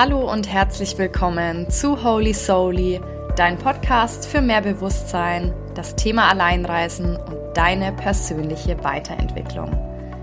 Hallo 0.00 0.30
und 0.30 0.48
herzlich 0.48 0.96
willkommen 0.96 1.68
zu 1.70 2.04
Holy 2.04 2.32
Soully, 2.32 3.00
dein 3.34 3.58
Podcast 3.58 4.28
für 4.28 4.40
mehr 4.40 4.60
Bewusstsein, 4.60 5.52
das 5.74 5.96
Thema 5.96 6.28
Alleinreisen 6.28 7.16
und 7.16 7.36
deine 7.54 7.92
persönliche 7.92 8.84
Weiterentwicklung. 8.84 9.76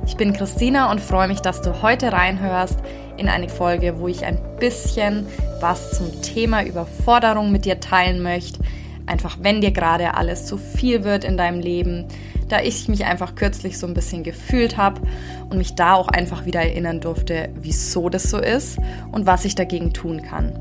Ich 0.05 0.15
bin 0.15 0.31
Christina 0.31 0.89
und 0.89 1.01
freue 1.01 1.27
mich, 1.27 1.41
dass 1.41 1.61
du 1.61 1.81
heute 1.81 2.13
reinhörst 2.13 2.79
in 3.17 3.27
eine 3.27 3.49
Folge, 3.49 3.99
wo 3.99 4.07
ich 4.07 4.23
ein 4.23 4.39
bisschen 4.61 5.27
was 5.59 5.91
zum 5.97 6.21
Thema 6.21 6.63
Überforderung 6.63 7.51
mit 7.51 7.65
dir 7.65 7.81
teilen 7.81 8.23
möchte. 8.23 8.61
Einfach 9.07 9.39
wenn 9.41 9.59
dir 9.59 9.71
gerade 9.71 10.13
alles 10.13 10.45
zu 10.45 10.55
viel 10.55 11.03
wird 11.03 11.25
in 11.25 11.35
deinem 11.35 11.59
Leben, 11.59 12.07
da 12.47 12.61
ich 12.61 12.87
mich 12.87 13.05
einfach 13.05 13.35
kürzlich 13.35 13.77
so 13.77 13.87
ein 13.87 13.93
bisschen 13.93 14.23
gefühlt 14.23 14.77
habe 14.77 15.01
und 15.49 15.57
mich 15.57 15.75
da 15.75 15.93
auch 15.93 16.07
einfach 16.07 16.45
wieder 16.45 16.61
erinnern 16.61 17.01
durfte, 17.01 17.49
wieso 17.55 18.09
das 18.09 18.23
so 18.23 18.37
ist 18.37 18.77
und 19.11 19.25
was 19.25 19.45
ich 19.45 19.55
dagegen 19.55 19.93
tun 19.93 20.21
kann. 20.21 20.53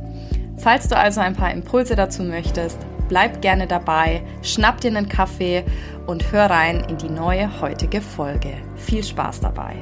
Falls 0.56 0.88
du 0.88 0.96
also 0.96 1.20
ein 1.20 1.34
paar 1.34 1.52
Impulse 1.52 1.96
dazu 1.96 2.22
möchtest, 2.22 2.78
bleib 3.08 3.42
gerne 3.42 3.66
dabei, 3.66 4.22
schnapp 4.42 4.80
dir 4.80 4.88
einen 4.88 5.08
Kaffee 5.08 5.64
und 6.06 6.32
hör 6.32 6.48
rein 6.48 6.84
in 6.88 6.96
die 6.96 7.10
neue 7.10 7.60
heutige 7.60 8.00
Folge. 8.00 8.54
Viel 8.76 9.04
Spaß 9.04 9.40
dabei! 9.40 9.76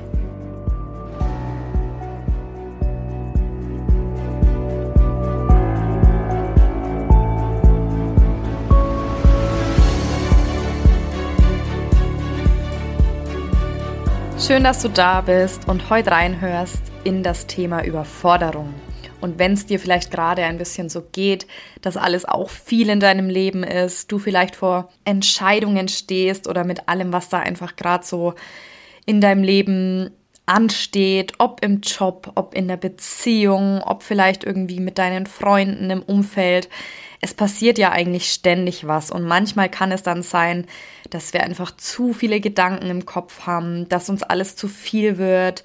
Schön, 14.44 14.64
dass 14.64 14.82
du 14.82 14.88
da 14.88 15.20
bist 15.20 15.68
und 15.68 15.88
heute 15.88 16.10
reinhörst 16.10 16.82
in 17.04 17.22
das 17.22 17.46
Thema 17.46 17.84
Überforderung. 17.84 18.74
Und 19.20 19.38
wenn 19.38 19.52
es 19.52 19.66
dir 19.66 19.78
vielleicht 19.78 20.10
gerade 20.10 20.42
ein 20.42 20.58
bisschen 20.58 20.88
so 20.88 21.00
geht, 21.12 21.46
dass 21.80 21.96
alles 21.96 22.24
auch 22.24 22.50
viel 22.50 22.88
in 22.88 22.98
deinem 22.98 23.28
Leben 23.28 23.62
ist, 23.62 24.10
du 24.10 24.18
vielleicht 24.18 24.56
vor 24.56 24.88
Entscheidungen 25.04 25.86
stehst 25.86 26.48
oder 26.48 26.64
mit 26.64 26.88
allem, 26.88 27.12
was 27.12 27.28
da 27.28 27.38
einfach 27.38 27.76
gerade 27.76 28.04
so 28.04 28.34
in 29.06 29.20
deinem 29.20 29.44
Leben 29.44 30.10
ansteht, 30.44 31.34
ob 31.38 31.64
im 31.64 31.80
Job, 31.80 32.32
ob 32.34 32.52
in 32.52 32.66
der 32.66 32.78
Beziehung, 32.78 33.80
ob 33.80 34.02
vielleicht 34.02 34.42
irgendwie 34.42 34.80
mit 34.80 34.98
deinen 34.98 35.26
Freunden 35.26 35.88
im 35.88 36.02
Umfeld. 36.02 36.68
Es 37.24 37.34
passiert 37.34 37.78
ja 37.78 37.92
eigentlich 37.92 38.32
ständig 38.32 38.86
was 38.88 39.12
und 39.12 39.22
manchmal 39.22 39.68
kann 39.68 39.92
es 39.92 40.02
dann 40.02 40.24
sein, 40.24 40.66
dass 41.08 41.32
wir 41.32 41.44
einfach 41.44 41.70
zu 41.76 42.12
viele 42.12 42.40
Gedanken 42.40 42.90
im 42.90 43.06
Kopf 43.06 43.46
haben, 43.46 43.88
dass 43.88 44.10
uns 44.10 44.24
alles 44.24 44.56
zu 44.56 44.66
viel 44.66 45.18
wird 45.18 45.62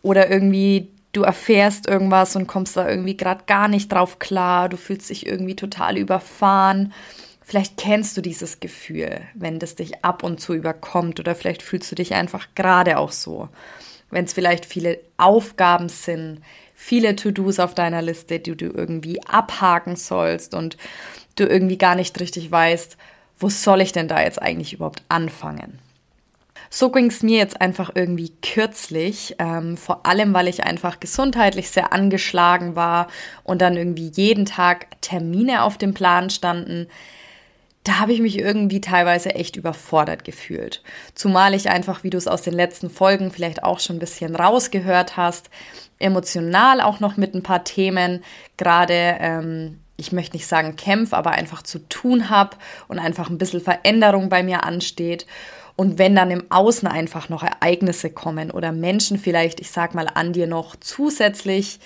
oder 0.00 0.30
irgendwie 0.30 0.88
du 1.12 1.22
erfährst 1.22 1.86
irgendwas 1.86 2.36
und 2.36 2.46
kommst 2.46 2.78
da 2.78 2.88
irgendwie 2.88 3.18
gerade 3.18 3.44
gar 3.46 3.68
nicht 3.68 3.92
drauf 3.92 4.18
klar, 4.18 4.70
du 4.70 4.78
fühlst 4.78 5.10
dich 5.10 5.26
irgendwie 5.26 5.56
total 5.56 5.98
überfahren. 5.98 6.94
Vielleicht 7.42 7.76
kennst 7.76 8.16
du 8.16 8.22
dieses 8.22 8.58
Gefühl, 8.58 9.20
wenn 9.34 9.58
das 9.58 9.74
dich 9.74 10.02
ab 10.06 10.22
und 10.22 10.40
zu 10.40 10.54
überkommt 10.54 11.20
oder 11.20 11.34
vielleicht 11.34 11.62
fühlst 11.62 11.92
du 11.92 11.96
dich 11.96 12.14
einfach 12.14 12.48
gerade 12.54 12.96
auch 12.96 13.12
so. 13.12 13.50
Wenn 14.10 14.24
es 14.24 14.32
vielleicht 14.32 14.64
viele 14.64 14.98
Aufgaben 15.18 15.90
sind, 15.90 16.40
viele 16.74 17.16
To-Dos 17.16 17.58
auf 17.58 17.74
deiner 17.74 18.02
Liste, 18.02 18.38
die 18.40 18.56
du 18.56 18.66
irgendwie 18.66 19.22
abhaken 19.24 19.96
sollst 19.96 20.54
und 20.54 20.76
du 21.36 21.44
irgendwie 21.44 21.78
gar 21.78 21.94
nicht 21.94 22.18
richtig 22.20 22.50
weißt, 22.50 22.96
wo 23.38 23.48
soll 23.48 23.80
ich 23.80 23.92
denn 23.92 24.08
da 24.08 24.22
jetzt 24.22 24.40
eigentlich 24.40 24.72
überhaupt 24.74 25.02
anfangen? 25.08 25.78
So 26.70 26.90
ging 26.90 27.06
es 27.06 27.22
mir 27.22 27.38
jetzt 27.38 27.60
einfach 27.60 27.92
irgendwie 27.94 28.32
kürzlich, 28.42 29.36
ähm, 29.38 29.76
vor 29.76 30.06
allem 30.06 30.34
weil 30.34 30.48
ich 30.48 30.64
einfach 30.64 30.98
gesundheitlich 30.98 31.70
sehr 31.70 31.92
angeschlagen 31.92 32.74
war 32.74 33.06
und 33.44 33.62
dann 33.62 33.76
irgendwie 33.76 34.10
jeden 34.12 34.44
Tag 34.44 35.00
Termine 35.00 35.62
auf 35.62 35.78
dem 35.78 35.94
Plan 35.94 36.30
standen. 36.30 36.88
Da 37.84 37.98
habe 37.98 38.12
ich 38.12 38.20
mich 38.20 38.38
irgendwie 38.38 38.80
teilweise 38.80 39.34
echt 39.34 39.56
überfordert 39.56 40.24
gefühlt. 40.24 40.82
Zumal 41.14 41.54
ich 41.54 41.68
einfach, 41.68 42.02
wie 42.02 42.10
du 42.10 42.16
es 42.16 42.26
aus 42.26 42.42
den 42.42 42.54
letzten 42.54 42.90
Folgen 42.90 43.30
vielleicht 43.30 43.62
auch 43.62 43.78
schon 43.78 43.96
ein 43.96 44.00
bisschen 44.00 44.34
rausgehört 44.34 45.16
hast, 45.16 45.50
emotional 45.98 46.80
auch 46.80 47.00
noch 47.00 47.16
mit 47.16 47.34
ein 47.34 47.42
paar 47.42 47.62
Themen 47.62 48.24
gerade 48.56 49.16
ähm, 49.20 49.80
ich 49.96 50.12
möchte 50.12 50.36
nicht 50.36 50.46
sagen 50.46 50.76
Kämpf, 50.76 51.12
aber 51.12 51.32
einfach 51.32 51.62
zu 51.62 51.78
tun 51.88 52.30
habe 52.30 52.56
und 52.88 52.98
einfach 52.98 53.30
ein 53.30 53.38
bisschen 53.38 53.60
Veränderung 53.60 54.28
bei 54.28 54.42
mir 54.42 54.64
ansteht. 54.64 55.26
Und 55.76 55.98
wenn 55.98 56.14
dann 56.14 56.30
im 56.30 56.50
Außen 56.50 56.86
einfach 56.86 57.28
noch 57.28 57.42
Ereignisse 57.42 58.10
kommen 58.10 58.50
oder 58.50 58.72
Menschen 58.72 59.18
vielleicht, 59.18 59.60
ich 59.60 59.70
sag 59.70 59.94
mal, 59.94 60.08
an 60.12 60.32
dir 60.32 60.46
noch 60.46 60.76
zusätzlich 60.76 61.80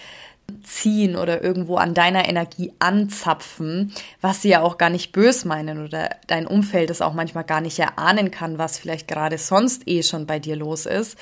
ziehen 0.63 1.17
oder 1.17 1.43
irgendwo 1.43 1.77
an 1.77 1.95
deiner 1.95 2.29
Energie 2.29 2.73
anzapfen, 2.79 3.93
was 4.21 4.43
sie 4.43 4.51
ja 4.51 4.63
auch 4.63 4.79
gar 4.79 4.91
nicht 4.91 5.13
bös 5.13 5.45
meinen 5.45 5.85
oder 5.85 6.11
dein 6.27 6.47
Umfeld 6.47 6.91
es 6.91 7.03
auch 7.03 7.15
manchmal 7.15 7.45
gar 7.45 7.61
nicht 7.61 7.79
erahnen 7.79 8.31
kann, 8.31 8.59
was 8.59 8.79
vielleicht 8.79 9.09
gerade 9.09 9.39
sonst 9.39 9.87
eh 9.87 10.03
schon 10.03 10.27
bei 10.27 10.39
dir 10.39 10.57
los 10.57 10.87
ist, 10.87 11.19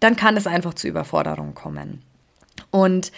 dann 0.00 0.16
kann 0.16 0.36
es 0.36 0.46
einfach 0.46 0.74
zu 0.74 0.88
Überforderung 0.88 1.54
kommen. 1.54 2.02
Und 2.70 3.12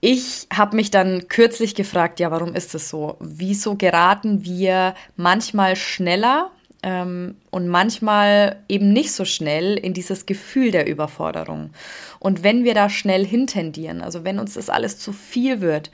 ich 0.00 0.48
habe 0.52 0.74
mich 0.74 0.90
dann 0.90 1.28
kürzlich 1.28 1.74
gefragt, 1.76 2.18
ja, 2.18 2.30
warum 2.30 2.54
ist 2.54 2.74
das 2.74 2.88
so? 2.88 3.16
Wieso 3.20 3.76
geraten 3.76 4.44
wir 4.44 4.94
manchmal 5.16 5.76
schneller 5.76 6.50
ähm, 6.82 7.36
und 7.50 7.68
manchmal 7.68 8.56
eben 8.68 8.92
nicht 8.92 9.12
so 9.12 9.24
schnell 9.24 9.78
in 9.78 9.94
dieses 9.94 10.26
Gefühl 10.26 10.70
der 10.70 10.86
Überforderung? 10.86 11.70
Und 12.18 12.42
wenn 12.42 12.64
wir 12.64 12.74
da 12.74 12.88
schnell 12.88 13.26
hintendieren, 13.26 14.00
also 14.00 14.24
wenn 14.24 14.38
uns 14.38 14.54
das 14.54 14.70
alles 14.70 14.98
zu 14.98 15.12
viel 15.12 15.60
wird, 15.60 15.90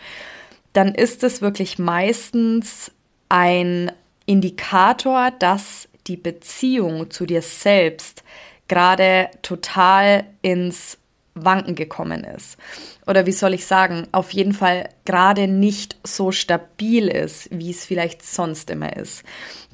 dann 0.73 0.95
ist 0.95 1.25
es 1.25 1.43
wirklich 1.43 1.79
meistens 1.79 2.93
ein 3.29 3.93
Indikator, 4.27 5.31
dass 5.31 5.89
die 6.07 6.17
Beziehung 6.17 7.11
zu 7.11 7.27
dir 7.27 7.43
selbst 7.43 8.23
gerade 8.69 9.31
total 9.43 10.25
ins 10.43 10.99
Wanken 11.45 11.75
gekommen 11.75 12.25
ist. 12.25 12.57
Oder 13.07 13.27
wie 13.27 13.33
soll 13.33 13.55
ich 13.55 13.67
sagen, 13.67 14.07
auf 14.13 14.33
jeden 14.33 14.53
Fall 14.53 14.89
gerade 15.05 15.49
nicht 15.49 15.97
so 16.05 16.33
stabil 16.33 17.09
ist, 17.09 17.49
wie 17.51 17.71
es 17.71 17.85
vielleicht 17.85 18.25
sonst 18.25 18.71
immer 18.71 18.97
ist. 18.97 19.25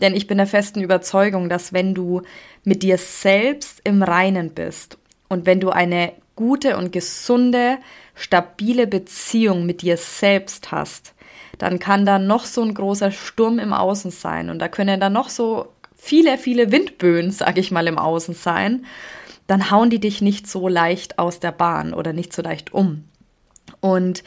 Denn 0.01 0.15
ich 0.15 0.27
bin 0.27 0.39
der 0.39 0.47
festen 0.47 0.81
Überzeugung, 0.81 1.49
dass 1.49 1.73
wenn 1.73 1.95
du 1.95 2.23
mit 2.65 2.83
dir 2.83 2.99
selbst 2.99 3.81
im 3.85 4.03
Reinen 4.03 4.51
bist 4.51 4.99
und 5.29 5.47
wenn 5.47 5.61
du 5.61 5.71
eine 5.71 6.13
gute 6.37 6.77
und 6.77 6.93
gesunde, 6.93 7.79
stabile 8.15 8.87
Beziehung 8.87 9.67
mit 9.67 9.83
dir 9.83 9.97
selbst 9.97 10.73
hast, 10.73 11.15
dann 11.59 11.79
kann 11.79 12.05
da 12.05 12.19
noch 12.19 12.45
so 12.45 12.63
ein 12.63 12.75
großer 12.75 13.13
Sturm 13.13 13.59
im 13.59 13.73
Außen 13.73 14.11
sein 14.11 14.51
und 14.51 14.59
da 14.59 14.69
können 14.69 15.01
da 15.01 15.11
noch 15.11 15.29
so 15.29 15.69
viele, 15.97 16.37
viele 16.37 16.71
Windböen, 16.71 17.31
sag 17.31 17.59
ich 17.59 17.71
mal, 17.71 17.87
im 17.87 17.99
Außen 17.99 18.35
sein 18.35 18.85
dann 19.47 19.71
hauen 19.71 19.91
die 19.91 20.00
dich 20.00 20.21
nicht 20.21 20.47
so 20.47 20.69
leicht 20.69 21.19
aus 21.19 21.41
der 21.41 21.53
Bahn 21.53 21.94
oder 21.94 22.12
nicht 22.12 22.32
so 22.32 22.43
leicht 22.43 22.72
um. 22.72 23.05
Und 23.81 24.25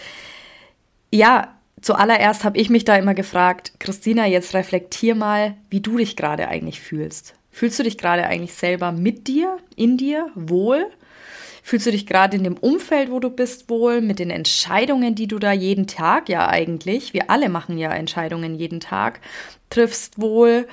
ja, 1.11 1.55
zuallererst 1.81 2.43
habe 2.43 2.57
ich 2.57 2.69
mich 2.69 2.85
da 2.85 2.95
immer 2.95 3.13
gefragt, 3.13 3.73
Christina, 3.79 4.25
jetzt 4.25 4.53
reflektier 4.53 5.15
mal, 5.15 5.55
wie 5.69 5.81
du 5.81 5.97
dich 5.97 6.15
gerade 6.15 6.47
eigentlich 6.47 6.81
fühlst. 6.81 7.33
Fühlst 7.51 7.79
du 7.79 7.83
dich 7.83 7.97
gerade 7.97 8.25
eigentlich 8.27 8.53
selber 8.53 8.91
mit 8.91 9.27
dir, 9.27 9.57
in 9.75 9.97
dir, 9.97 10.29
wohl? 10.35 10.85
Fühlst 11.63 11.87
du 11.87 11.91
dich 11.91 12.05
gerade 12.05 12.37
in 12.37 12.43
dem 12.43 12.55
Umfeld, 12.55 13.11
wo 13.11 13.19
du 13.19 13.29
bist, 13.29 13.69
wohl, 13.69 13.99
mit 13.99 14.19
den 14.19 14.29
Entscheidungen, 14.29 15.15
die 15.15 15.27
du 15.27 15.39
da 15.39 15.51
jeden 15.51 15.87
Tag 15.87 16.29
ja 16.29 16.47
eigentlich, 16.47 17.13
wir 17.13 17.29
alle 17.29 17.49
machen 17.49 17.77
ja 17.77 17.91
Entscheidungen 17.91 18.55
jeden 18.55 18.79
Tag, 18.79 19.19
triffst 19.69 20.21
wohl? 20.21 20.67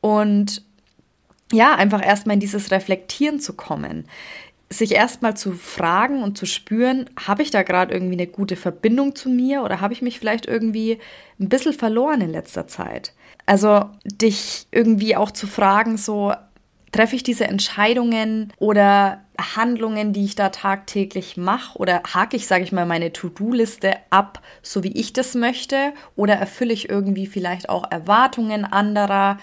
Und 0.00 0.64
ja, 1.52 1.74
einfach 1.74 2.04
erstmal 2.04 2.34
in 2.34 2.40
dieses 2.40 2.70
Reflektieren 2.70 3.40
zu 3.40 3.54
kommen. 3.54 4.06
Sich 4.68 4.92
erstmal 4.92 5.36
zu 5.36 5.52
fragen 5.52 6.22
und 6.22 6.38
zu 6.38 6.46
spüren, 6.46 7.10
habe 7.26 7.42
ich 7.42 7.50
da 7.50 7.62
gerade 7.62 7.92
irgendwie 7.92 8.14
eine 8.14 8.26
gute 8.26 8.56
Verbindung 8.56 9.14
zu 9.14 9.28
mir 9.28 9.62
oder 9.62 9.80
habe 9.80 9.92
ich 9.92 10.02
mich 10.02 10.18
vielleicht 10.18 10.46
irgendwie 10.46 10.98
ein 11.38 11.48
bisschen 11.48 11.74
verloren 11.74 12.22
in 12.22 12.30
letzter 12.30 12.66
Zeit? 12.66 13.12
Also 13.44 13.84
dich 14.04 14.66
irgendwie 14.70 15.16
auch 15.16 15.30
zu 15.30 15.46
fragen, 15.46 15.98
so 15.98 16.32
treffe 16.92 17.16
ich 17.16 17.22
diese 17.22 17.46
Entscheidungen 17.46 18.52
oder 18.58 19.22
Handlungen, 19.56 20.12
die 20.12 20.24
ich 20.24 20.34
da 20.34 20.50
tagtäglich 20.50 21.36
mache 21.36 21.78
oder 21.78 22.02
hake 22.14 22.36
ich, 22.36 22.46
sage 22.46 22.64
ich 22.64 22.72
mal, 22.72 22.86
meine 22.86 23.12
To-Do-Liste 23.12 23.94
ab, 24.10 24.42
so 24.62 24.84
wie 24.84 24.92
ich 24.92 25.12
das 25.12 25.34
möchte 25.34 25.94
oder 26.16 26.34
erfülle 26.34 26.72
ich 26.72 26.90
irgendwie 26.90 27.26
vielleicht 27.26 27.68
auch 27.68 27.90
Erwartungen 27.90 28.64
anderer? 28.64 29.38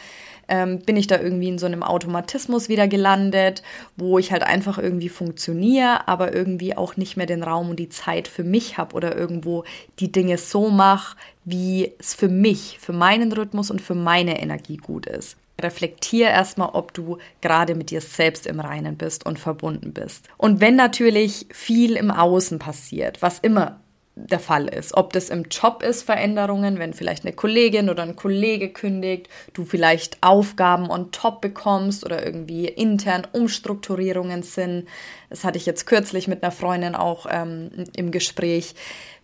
Ähm, 0.50 0.80
bin 0.80 0.98
ich 0.98 1.08
da 1.08 1.20
irgendwie 1.20 1.48
in 1.48 1.60
so 1.60 1.66
einem 1.66 1.84
Automatismus 1.84 2.68
wieder 2.68 2.88
gelandet, 2.88 3.64
wo 3.96 4.20
ich 4.20 4.32
halt 4.32 4.44
einfach 4.44 4.78
irgendwie 4.78 5.10
funktioniere, 5.10 6.08
aber 6.08 6.34
irgendwie 6.34 6.76
auch 6.76 6.98
nicht 6.98 7.16
mehr 7.16 7.28
den 7.28 7.44
Raum 7.44 7.70
und 7.70 7.80
die 7.80 7.90
Zeit 7.90 8.28
für 8.28 8.44
mich 8.44 8.78
habe 8.78 8.96
oder 8.96 9.16
irgendwo 9.16 9.64
die 10.00 10.12
Dinge 10.12 10.38
so 10.38 10.70
mache, 10.70 11.16
wie 11.46 11.94
es 12.00 12.14
für 12.14 12.30
mich, 12.30 12.80
für 12.80 12.94
meinen 12.94 13.32
Rhythmus 13.32 13.72
und 13.72 13.82
für 13.82 13.96
meine 13.96 14.42
Energie 14.42 14.78
gut 14.78 15.06
ist. 15.06 15.38
Reflektier 15.62 16.28
erstmal, 16.30 16.70
ob 16.74 16.94
du 16.94 17.18
gerade 17.42 17.76
mit 17.76 17.92
dir 17.92 18.02
selbst 18.02 18.48
im 18.48 18.60
Reinen 18.60 18.98
bist 18.98 19.26
und 19.26 19.40
verbunden 19.40 19.94
bist. 19.94 20.28
Und 20.38 20.62
wenn 20.62 20.76
natürlich 20.76 21.48
viel 21.52 21.96
im 21.96 22.12
Außen 22.12 22.60
passiert, 22.60 23.22
was 23.22 23.40
immer 23.40 23.80
der 24.26 24.40
Fall 24.40 24.68
ist. 24.68 24.96
Ob 24.96 25.14
das 25.14 25.30
im 25.30 25.46
Job 25.50 25.84
ist, 25.84 26.04
Veränderungen, 26.04 26.80
wenn 26.80 26.94
vielleicht 26.94 27.26
eine 27.26 27.34
Kollegin 27.34 27.90
oder 27.90 28.04
ein 28.04 28.16
Kollege 28.16 28.70
kündigt, 28.70 29.30
du 29.54 29.66
vielleicht 29.66 30.18
Aufgaben 30.22 30.90
on 30.90 31.12
top 31.12 31.42
bekommst 31.42 32.06
oder 32.06 32.26
irgendwie 32.26 32.68
intern 32.68 33.28
Umstrukturierungen 33.32 34.44
sind. 34.44 34.88
Das 35.30 35.44
hatte 35.44 35.58
ich 35.58 35.66
jetzt 35.66 35.86
kürzlich 35.86 36.28
mit 36.28 36.44
einer 36.44 36.52
Freundin 36.52 36.96
auch 36.96 37.26
ähm, 37.30 37.70
im 37.96 38.12
Gespräch 38.12 38.76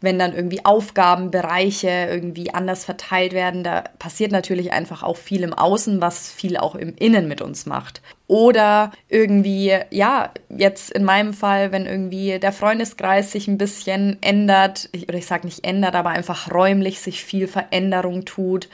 wenn 0.05 0.19
dann 0.19 0.33
irgendwie 0.33 0.63
Aufgabenbereiche 0.63 2.07
irgendwie 2.09 2.53
anders 2.53 2.85
verteilt 2.85 3.33
werden, 3.33 3.63
da 3.63 3.83
passiert 3.99 4.31
natürlich 4.31 4.71
einfach 4.71 5.03
auch 5.03 5.17
viel 5.17 5.43
im 5.43 5.53
Außen, 5.53 5.99
was 5.99 6.31
viel 6.31 6.57
auch 6.57 6.75
im 6.75 6.95
Innen 6.95 7.27
mit 7.27 7.41
uns 7.41 7.65
macht. 7.65 8.01
Oder 8.27 8.91
irgendwie, 9.09 9.77
ja, 9.89 10.31
jetzt 10.49 10.91
in 10.91 11.03
meinem 11.03 11.33
Fall, 11.33 11.71
wenn 11.71 11.85
irgendwie 11.85 12.39
der 12.39 12.51
Freundeskreis 12.51 13.31
sich 13.31 13.47
ein 13.47 13.57
bisschen 13.57 14.17
ändert, 14.21 14.89
oder 15.07 15.17
ich 15.17 15.27
sage 15.27 15.47
nicht 15.47 15.65
ändert, 15.65 15.95
aber 15.95 16.09
einfach 16.09 16.51
räumlich 16.51 16.99
sich 16.99 17.23
viel 17.23 17.47
Veränderung 17.47 18.25
tut 18.25 18.69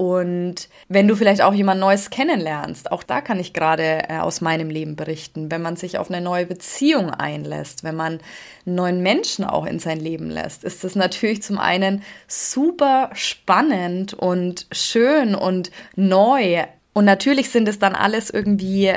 und 0.00 0.70
wenn 0.88 1.08
du 1.08 1.14
vielleicht 1.14 1.42
auch 1.42 1.52
jemand 1.52 1.78
Neues 1.78 2.08
kennenlernst, 2.08 2.90
auch 2.90 3.02
da 3.02 3.20
kann 3.20 3.38
ich 3.38 3.52
gerade 3.52 4.08
äh, 4.08 4.16
aus 4.20 4.40
meinem 4.40 4.70
Leben 4.70 4.96
berichten, 4.96 5.50
wenn 5.50 5.60
man 5.60 5.76
sich 5.76 5.98
auf 5.98 6.10
eine 6.10 6.22
neue 6.22 6.46
Beziehung 6.46 7.10
einlässt, 7.10 7.84
wenn 7.84 7.96
man 7.96 8.18
einen 8.64 8.76
neuen 8.76 9.02
Menschen 9.02 9.44
auch 9.44 9.66
in 9.66 9.78
sein 9.78 10.00
Leben 10.00 10.30
lässt, 10.30 10.64
ist 10.64 10.84
das 10.84 10.94
natürlich 10.94 11.42
zum 11.42 11.58
einen 11.58 12.02
super 12.28 13.10
spannend 13.12 14.14
und 14.14 14.68
schön 14.72 15.34
und 15.34 15.70
neu. 15.96 16.64
Und 16.94 17.04
natürlich 17.04 17.50
sind 17.50 17.68
es 17.68 17.78
dann 17.78 17.94
alles 17.94 18.30
irgendwie 18.30 18.94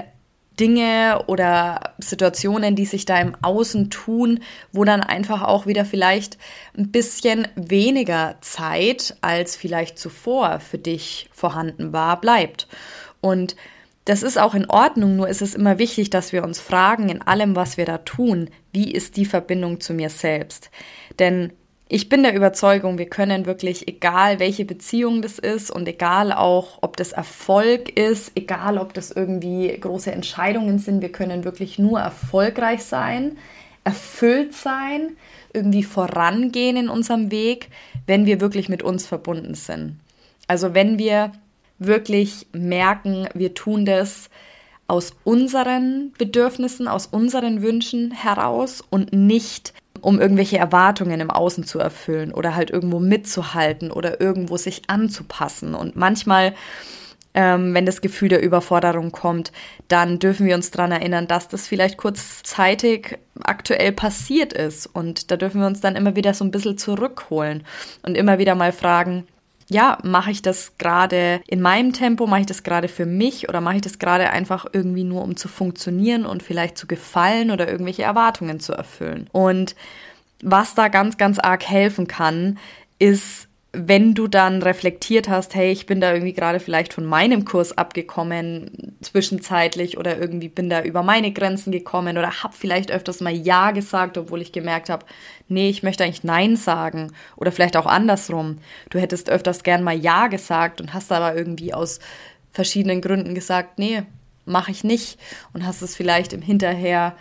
Dinge 0.60 1.24
oder 1.28 1.94
Situationen, 1.98 2.76
die 2.76 2.86
sich 2.86 3.06
da 3.06 3.20
im 3.20 3.36
Außen 3.42 3.90
tun, 3.90 4.40
wo 4.72 4.84
dann 4.84 5.02
einfach 5.02 5.42
auch 5.42 5.66
wieder 5.66 5.86
vielleicht 5.86 6.38
ein 6.78 6.92
bisschen 6.92 7.48
weniger 7.56 8.36
Zeit 8.42 9.16
als 9.22 9.56
vielleicht 9.56 9.98
zuvor 9.98 10.60
für 10.60 10.78
dich 10.78 11.30
vorhanden 11.34 11.94
war, 11.94 12.22
bleibt. 12.22 12.68
Und 13.22 13.56
das 14.06 14.22
ist 14.22 14.38
auch 14.38 14.54
in 14.54 14.70
Ordnung, 14.70 15.16
nur 15.16 15.30
ist 15.30 15.42
es 15.42 15.56
immer 15.56 15.80
wichtig, 15.80 16.10
dass 16.10 16.34
wir 16.34 16.44
uns 16.44 16.60
fragen 16.60 17.10
in 17.10 17.22
allem, 17.22 17.56
was 17.56 17.78
wir 17.78 17.86
da 17.86 18.00
tun, 18.00 18.50
wie 18.74 18.92
ist 18.92 19.16
die 19.16 19.26
Verbindung 19.26 19.80
zu 19.80 19.94
mir 19.94 20.10
selbst? 20.10 20.70
Denn 21.20 21.54
ich 21.94 22.10
bin 22.10 22.24
der 22.24 22.34
Überzeugung, 22.34 22.98
wir 22.98 23.06
können 23.06 23.46
wirklich, 23.46 23.88
egal 23.88 24.40
welche 24.40 24.66
Beziehung 24.66 25.22
das 25.22 25.38
ist 25.38 25.70
und 25.70 25.88
egal 25.88 26.34
auch, 26.34 26.80
ob 26.82 26.98
das 26.98 27.12
Erfolg 27.12 27.88
ist, 27.96 28.32
egal 28.34 28.80
ob 28.80 28.96
das 28.96 29.12
irgendwie 29.12 29.68
große 29.80 30.12
Entscheidungen 30.12 30.80
sind, 30.80 31.04
wir 31.04 31.12
können 31.12 31.44
wirklich 31.44 31.78
nur 31.78 32.00
erfolgreich 32.00 32.82
sein, 32.82 33.38
erfüllt 33.84 34.56
sein, 34.56 35.18
irgendwie 35.54 35.84
vorangehen 35.84 36.78
in 36.78 36.90
unserem 36.90 37.30
Weg, 37.30 37.70
wenn 38.08 38.26
wir 38.26 38.42
wirklich 38.42 38.70
mit 38.70 38.82
uns 38.82 39.06
verbunden 39.06 39.54
sind. 39.54 40.00
Also 40.48 40.74
wenn 40.74 40.98
wir 40.98 41.32
wirklich 41.78 42.48
merken, 42.54 43.28
wir 43.36 43.54
tun 43.54 43.86
das 43.86 44.32
aus 44.88 45.16
unseren 45.24 46.12
Bedürfnissen, 46.18 46.88
aus 46.88 47.06
unseren 47.06 47.62
Wünschen 47.62 48.10
heraus 48.10 48.84
und 48.90 49.14
nicht 49.14 49.76
um 50.04 50.20
irgendwelche 50.20 50.58
Erwartungen 50.58 51.22
im 51.22 51.32
Außen 51.32 51.64
zu 51.64 51.80
erfüllen 51.80 52.34
oder 52.34 52.56
halt 52.56 52.70
irgendwo 52.70 53.00
mitzuhalten 53.00 53.90
oder 53.90 54.20
irgendwo 54.20 54.58
sich 54.58 54.84
anzupassen. 54.88 55.74
Und 55.76 55.96
manchmal, 55.96 56.54
ähm, 57.34 57.74
wenn 57.74 57.86
das 57.86 58.02
Gefühl 58.02 58.28
der 58.28 58.44
Überforderung 58.44 59.14
kommt, 59.14 59.54
dann 59.88 60.20
dürfen 60.20 60.46
wir 60.46 60.56
uns 60.56 60.72
daran 60.72 60.92
erinnern, 60.92 61.28
dass 61.28 61.48
das 61.48 61.68
vielleicht 61.68 61.98
kurzzeitig 61.98 63.18
aktuell 63.44 63.94
passiert 63.94 64.52
ist. 64.52 64.88
Und 64.88 65.32
da 65.32 65.38
dürfen 65.38 65.62
wir 65.62 65.68
uns 65.68 65.80
dann 65.80 65.96
immer 65.96 66.18
wieder 66.18 66.34
so 66.34 66.44
ein 66.44 66.52
bisschen 66.52 66.78
zurückholen 66.78 67.64
und 68.04 68.18
immer 68.18 68.40
wieder 68.40 68.56
mal 68.56 68.74
fragen, 68.74 69.26
ja, 69.70 69.98
mache 70.04 70.32
ich 70.32 70.42
das 70.42 70.78
gerade 70.78 71.42
in 71.48 71.62
meinem 71.62 71.94
Tempo, 71.94 72.28
mache 72.28 72.42
ich 72.42 72.46
das 72.46 72.64
gerade 72.64 72.88
für 72.88 73.06
mich 73.06 73.50
oder 73.50 73.62
mache 73.62 73.78
ich 73.78 73.82
das 73.82 74.00
gerade 74.00 74.30
einfach 74.30 74.66
irgendwie 74.72 75.04
nur, 75.04 75.22
um 75.22 75.36
zu 75.36 75.48
funktionieren 75.48 76.26
und 76.26 76.44
vielleicht 76.44 76.78
zu 76.78 76.88
gefallen 76.88 77.52
oder 77.52 77.70
irgendwelche 77.70 78.04
Erwartungen 78.04 78.60
zu 78.60 78.74
erfüllen. 78.74 79.28
Und 79.32 79.76
was 80.42 80.76
da 80.76 80.90
ganz, 80.90 81.18
ganz 81.18 81.40
arg 81.40 81.64
helfen 81.68 82.08
kann, 82.08 82.60
ist 83.00 83.48
wenn 83.76 84.14
du 84.14 84.28
dann 84.28 84.62
reflektiert 84.62 85.28
hast, 85.28 85.56
hey, 85.56 85.72
ich 85.72 85.88
bin 85.88 86.00
da 86.00 86.14
irgendwie 86.14 86.34
gerade 86.34 86.60
vielleicht 86.60 86.94
von 86.94 87.06
meinem 87.06 87.44
Kurs 87.44 87.76
abgekommen, 87.76 88.96
zwischenzeitlich 89.02 89.98
oder 89.98 90.20
irgendwie 90.20 90.48
bin 90.48 90.70
da 90.70 90.84
über 90.84 91.02
meine 91.02 91.34
Grenzen 91.34 91.72
gekommen 91.72 92.20
oder 92.20 92.44
habe 92.44 92.54
vielleicht 92.56 92.92
öfters 92.92 93.20
mal 93.20 93.34
Ja 93.34 93.72
gesagt, 93.72 94.20
obwohl 94.20 94.44
ich 94.44 94.52
gemerkt 94.52 94.90
habe, 94.90 95.08
nee, 95.48 95.70
ich 95.70 95.82
möchte 95.82 96.04
eigentlich 96.04 96.24
Nein 96.24 96.56
sagen 96.56 97.14
oder 97.36 97.52
vielleicht 97.52 97.76
auch 97.76 97.88
andersrum. 97.88 98.60
Du 98.92 99.00
hättest 99.00 99.32
öfters 99.32 99.64
gern 99.64 99.84
mal 99.84 99.98
Ja 99.98 100.28
gesagt 100.28 100.80
und 100.80 100.94
hast 100.94 101.12
aber 101.12 101.36
irgendwie 101.36 101.74
aus 101.74 102.00
verschiedenen 102.52 103.02
Gründen 103.02 103.34
gesagt, 103.34 103.80
nee, 103.80 104.04
mache 104.46 104.70
ich 104.70 104.84
nicht 104.84 105.20
und 105.52 105.66
hast 105.66 105.82
es 105.82 105.96
vielleicht 105.96 106.32
im 106.34 106.44
Hinterher 106.44 107.16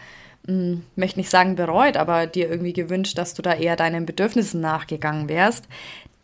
hm, 0.47 0.83
möchte 0.97 1.21
nicht 1.21 1.31
sagen 1.31 1.55
bereut, 1.55 1.97
aber 1.97 2.27
dir 2.27 2.51
irgendwie 2.51 2.73
gewünscht, 2.73 3.17
dass 3.17 3.35
du 3.35 3.43
da 3.43 3.55
eher 3.55 3.77
deinen 3.77 4.07
Bedürfnissen 4.07 4.61
nachgegangen 4.61 5.29
wärst, 5.29 5.69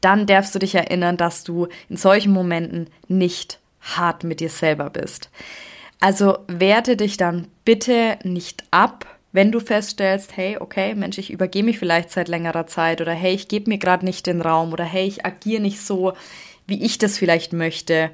dann 0.01 0.27
darfst 0.27 0.55
du 0.55 0.59
dich 0.59 0.75
erinnern, 0.75 1.17
dass 1.17 1.45
du 1.45 1.69
in 1.89 1.97
solchen 1.97 2.33
Momenten 2.33 2.89
nicht 3.09 3.59
hart 3.81 4.25
mit 4.25 4.41
dir 4.41 4.51
selber 4.51 4.91
bist. 4.91 5.31
Also 6.01 6.39
werte 6.47 6.97
dich 6.97 7.17
dann 7.17 7.49
bitte 7.65 8.19
nicht 8.23 8.65
ab, 8.71 9.07
wenn 9.33 9.53
du 9.53 9.61
feststellst, 9.61 10.37
hey, 10.37 10.57
okay, 10.59 10.95
Mensch, 10.95 11.19
ich 11.19 11.31
übergehe 11.31 11.63
mich 11.63 11.79
vielleicht 11.79 12.11
seit 12.11 12.29
längerer 12.29 12.67
Zeit 12.67 13.01
oder 13.01 13.13
hey, 13.13 13.35
ich 13.35 13.49
gebe 13.49 13.69
mir 13.69 13.79
gerade 13.79 14.05
nicht 14.05 14.27
den 14.27 14.41
Raum 14.41 14.73
oder 14.73 14.85
hey, 14.85 15.07
ich 15.07 15.27
agiere 15.27 15.61
nicht 15.61 15.81
so, 15.81 16.15
wie 16.67 16.83
ich 16.83 16.99
das 16.99 17.19
vielleicht 17.19 17.53
möchte, 17.53 18.11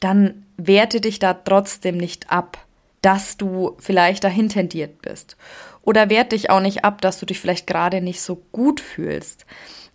dann 0.00 0.46
werte 0.56 1.00
dich 1.00 1.18
da 1.18 1.34
trotzdem 1.34 1.96
nicht 1.96 2.30
ab, 2.30 2.58
dass 3.02 3.36
du 3.36 3.76
vielleicht 3.78 4.24
dahin 4.24 4.48
tendiert 4.48 5.02
bist. 5.02 5.36
Oder 5.82 6.10
werte 6.10 6.36
dich 6.36 6.50
auch 6.50 6.60
nicht 6.60 6.84
ab, 6.84 7.00
dass 7.00 7.18
du 7.20 7.26
dich 7.26 7.40
vielleicht 7.40 7.66
gerade 7.66 8.00
nicht 8.00 8.20
so 8.20 8.42
gut 8.52 8.80
fühlst. 8.80 9.46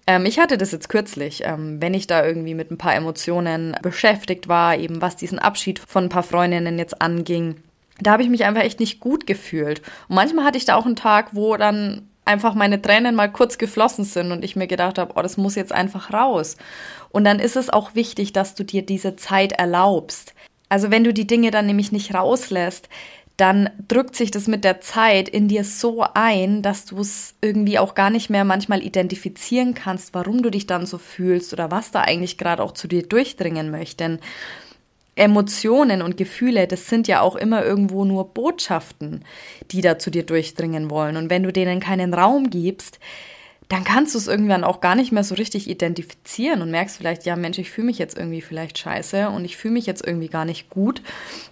Ähm, 0.06 0.26
ich 0.26 0.40
hatte 0.40 0.58
das 0.58 0.72
jetzt 0.72 0.90
kürzlich, 0.90 1.44
ähm, 1.46 1.82
wenn 1.82 1.94
ich 1.94 2.08
da 2.08 2.26
irgendwie 2.26 2.56
mit 2.56 2.72
ein 2.72 2.78
paar 2.78 2.96
Emotionen 2.96 3.78
beschäftigt 3.82 4.48
war, 4.48 4.78
eben 4.78 5.02
was 5.02 5.16
diesen 5.16 5.40
Abschied 5.40 5.80
von 5.80 6.06
ein 6.06 6.10
paar 6.10 6.24
Freundinnen 6.24 6.78
jetzt 6.78 7.02
anging. 7.02 7.56
Da 8.00 8.12
habe 8.12 8.24
ich 8.24 8.30
mich 8.30 8.44
einfach 8.44 8.64
echt 8.64 8.80
nicht 8.80 9.00
gut 9.00 9.28
gefühlt. 9.28 9.82
Und 10.10 10.16
manchmal 10.16 10.46
hatte 10.46 10.58
ich 10.58 10.66
da 10.66 10.76
auch 10.76 10.86
einen 10.86 10.96
Tag, 10.96 11.30
wo 11.34 11.56
dann 11.58 12.08
einfach 12.26 12.54
meine 12.54 12.82
Tränen 12.82 13.16
mal 13.16 13.32
kurz 13.32 13.58
geflossen 13.58 14.06
sind 14.06 14.32
und 14.32 14.44
ich 14.44 14.56
mir 14.56 14.68
gedacht 14.68 14.98
habe, 14.98 15.14
oh, 15.16 15.22
das 15.22 15.38
muss 15.38 15.56
jetzt 15.56 15.74
einfach 15.74 16.14
raus. 16.14 16.58
Und 17.10 17.26
dann 17.26 17.40
ist 17.40 17.56
es 17.56 17.70
auch 17.70 17.96
wichtig, 17.96 18.34
dass 18.34 18.56
du 18.56 18.64
dir 18.64 18.82
diese 18.86 19.16
Zeit 19.16 19.54
erlaubst. 19.54 20.34
Also 20.70 20.90
wenn 20.90 21.04
du 21.04 21.14
die 21.14 21.28
Dinge 21.28 21.52
dann 21.52 21.66
nämlich 21.66 21.92
nicht 21.92 22.14
rauslässt, 22.14 22.90
dann 23.38 23.70
drückt 23.88 24.16
sich 24.16 24.30
das 24.30 24.48
mit 24.48 24.64
der 24.64 24.80
Zeit 24.82 25.28
in 25.28 25.48
dir 25.48 25.64
so 25.64 26.06
ein, 26.14 26.62
dass 26.62 26.86
du 26.86 27.00
es 27.00 27.34
irgendwie 27.42 27.80
auch 27.80 27.96
gar 27.96 28.12
nicht 28.12 28.30
mehr 28.30 28.46
manchmal 28.46 28.84
identifizieren 28.84 29.74
kannst, 29.74 30.14
warum 30.14 30.44
du 30.44 30.52
dich 30.52 30.68
dann 30.68 30.86
so 30.86 31.00
fühlst 31.00 31.52
oder 31.52 31.72
was 31.72 31.92
da 31.92 32.02
eigentlich 32.02 32.38
gerade 32.38 32.62
auch 32.62 32.74
zu 32.74 32.88
dir 32.88 33.04
durchdringen 33.04 33.72
möchte. 33.72 34.20
Emotionen 35.16 36.02
und 36.02 36.18
Gefühle, 36.18 36.68
das 36.68 36.88
sind 36.88 37.08
ja 37.08 37.22
auch 37.22 37.36
immer 37.36 37.64
irgendwo 37.64 38.06
nur 38.06 38.34
Botschaften, 38.34 39.24
die 39.72 39.82
da 39.82 40.00
zu 40.00 40.10
dir 40.10 40.24
durchdringen 40.24 40.90
wollen. 40.90 41.18
Und 41.18 41.30
wenn 41.30 41.44
du 41.44 41.52
denen 41.52 41.80
keinen 41.80 42.14
Raum 42.14 42.50
gibst, 42.50 43.00
dann 43.74 43.84
kannst 43.84 44.14
du 44.14 44.20
es 44.20 44.28
irgendwann 44.28 44.64
auch 44.64 44.82
gar 44.82 44.94
nicht 44.94 45.12
mehr 45.12 45.24
so 45.24 45.34
richtig 45.34 45.68
identifizieren 45.68 46.62
und 46.62 46.70
merkst 46.70 46.96
vielleicht, 46.96 47.26
ja 47.26 47.36
Mensch, 47.36 47.58
ich 47.58 47.72
fühle 47.72 47.88
mich 47.88 47.98
jetzt 47.98 48.16
irgendwie 48.16 48.42
vielleicht 48.42 48.78
scheiße 48.78 49.30
und 49.30 49.46
ich 49.46 49.58
fühle 49.58 49.74
mich 49.74 49.88
jetzt 49.88 50.06
irgendwie 50.06 50.28
gar 50.28 50.46
nicht 50.46 50.70
gut 50.70 51.02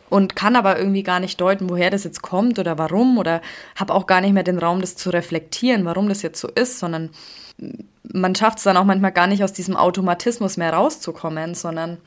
und 0.08 0.36
kann 0.36 0.56
aber 0.56 0.78
irgendwie 0.78 1.02
gar 1.02 1.20
nicht 1.20 1.42
deuten, 1.42 1.68
woher 1.68 1.90
das 1.90 2.04
jetzt 2.04 2.22
kommt 2.22 2.60
oder 2.60 2.78
warum 2.78 3.18
oder 3.18 3.42
habe 3.76 3.96
auch 3.96 4.06
gar 4.06 4.22
nicht 4.22 4.34
mehr 4.34 4.44
den 4.44 4.60
Raum, 4.60 4.82
das 4.82 4.96
zu 4.96 5.10
reflektieren, 5.10 5.84
warum 5.84 6.10
das 6.10 6.22
jetzt 6.22 6.40
so 6.40 6.48
ist, 6.48 6.78
sondern 6.78 7.10
man 8.14 8.36
schafft 8.36 8.60
es 8.60 8.66
dann 8.66 8.78
auch 8.78 8.86
manchmal 8.86 9.14
gar 9.14 9.26
nicht 9.26 9.44
aus 9.44 9.54
diesem 9.54 9.76
Automatismus 9.76 10.58
mehr 10.58 10.74
rauszukommen, 10.74 11.56
sondern 11.56 11.98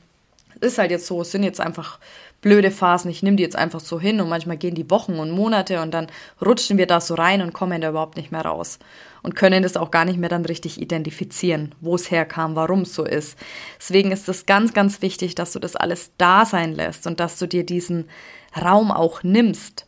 ist 0.61 0.79
halt 0.79 0.93
jetzt 0.93 1.07
so, 1.07 1.23
es 1.23 1.33
sind 1.33 1.43
jetzt 1.43 1.61
einfach 1.61 1.99
blöde 2.45 2.71
Phasen, 2.71 3.11
ich 3.11 3.23
nehme 3.23 3.39
die 3.39 3.43
jetzt 3.43 3.57
einfach 3.57 3.81
so 3.81 3.99
hin 3.99 4.21
und 4.21 4.29
manchmal 4.29 4.59
gehen 4.59 4.75
die 4.75 4.91
Wochen 4.91 5.19
und 5.19 5.31
Monate 5.31 5.81
und 5.81 5.93
dann 5.95 6.09
rutschen 6.45 6.77
wir 6.77 6.87
da 6.87 7.01
so 7.01 7.15
rein 7.15 7.41
und 7.41 7.55
kommen 7.55 7.81
da 7.81 7.89
überhaupt 7.89 8.19
nicht 8.19 8.31
mehr 8.31 8.45
raus 8.45 8.79
und 9.23 9.35
können 9.35 9.63
das 9.63 9.79
auch 9.79 9.91
gar 9.91 10.05
nicht 10.05 10.19
mehr 10.19 10.29
dann 10.29 10.45
richtig 10.45 10.79
identifizieren, 10.79 11.75
wo 11.81 11.95
es 11.95 12.11
herkam, 12.11 12.55
warum 12.55 12.83
es 12.83 12.95
so 12.95 13.03
ist. 13.05 13.39
Deswegen 13.79 14.13
ist 14.13 14.29
es 14.29 14.45
ganz, 14.45 14.75
ganz 14.75 15.01
wichtig, 15.01 15.35
dass 15.35 15.53
du 15.53 15.59
das 15.59 15.75
alles 15.75 16.13
da 16.19 16.45
sein 16.45 16.75
lässt 16.75 17.07
und 17.07 17.19
dass 17.19 17.39
du 17.39 17.49
dir 17.49 17.65
diesen 17.65 18.11
Raum 18.55 18.93
auch 18.93 19.23
nimmst. 19.23 19.87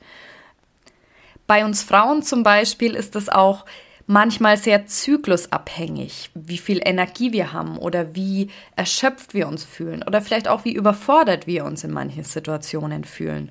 Bei 1.47 1.63
uns 1.63 1.83
Frauen 1.83 2.23
zum 2.23 2.43
Beispiel 2.43 2.95
ist 2.95 3.15
es 3.17 3.29
auch 3.29 3.67
manchmal 4.07 4.57
sehr 4.57 4.87
zyklusabhängig, 4.87 6.31
wie 6.35 6.59
viel 6.59 6.81
Energie 6.85 7.33
wir 7.33 7.53
haben 7.53 7.77
oder 7.79 8.15
wie 8.15 8.51
erschöpft 8.77 9.35
wir 9.35 9.49
uns 9.49 9.65
fühlen 9.65 10.03
oder 10.05 10.23
vielleicht 10.23 10.49
auch 10.49 10.65
wie 10.65 10.73
überfordert 10.73 11.47
wir 11.47 11.65
uns 11.65 11.85
in 11.85 11.93
manchen 11.93 12.25
Situationen 12.25 13.05
fühlen. 13.05 13.51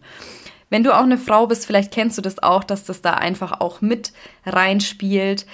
Wenn 0.70 0.84
du 0.84 0.96
auch 0.96 1.04
eine 1.04 1.18
Frau 1.18 1.48
bist, 1.48 1.66
vielleicht 1.66 1.94
kennst 1.94 2.18
du 2.18 2.22
das 2.22 2.42
auch, 2.42 2.64
dass 2.64 2.86
das 2.86 3.02
da 3.02 3.14
einfach 3.14 3.60
auch 3.62 3.82
mit 3.82 4.14
reinspielt. 4.46 5.46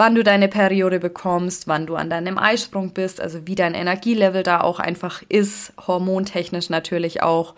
wann 0.00 0.14
du 0.14 0.22
deine 0.22 0.46
Periode 0.46 1.00
bekommst, 1.00 1.66
wann 1.66 1.84
du 1.84 1.96
an 1.96 2.08
deinem 2.08 2.38
Eisprung 2.38 2.92
bist, 2.92 3.20
also 3.20 3.48
wie 3.48 3.56
dein 3.56 3.74
Energielevel 3.74 4.44
da 4.44 4.60
auch 4.60 4.78
einfach 4.78 5.22
ist, 5.28 5.72
hormontechnisch 5.88 6.70
natürlich 6.70 7.20
auch. 7.20 7.56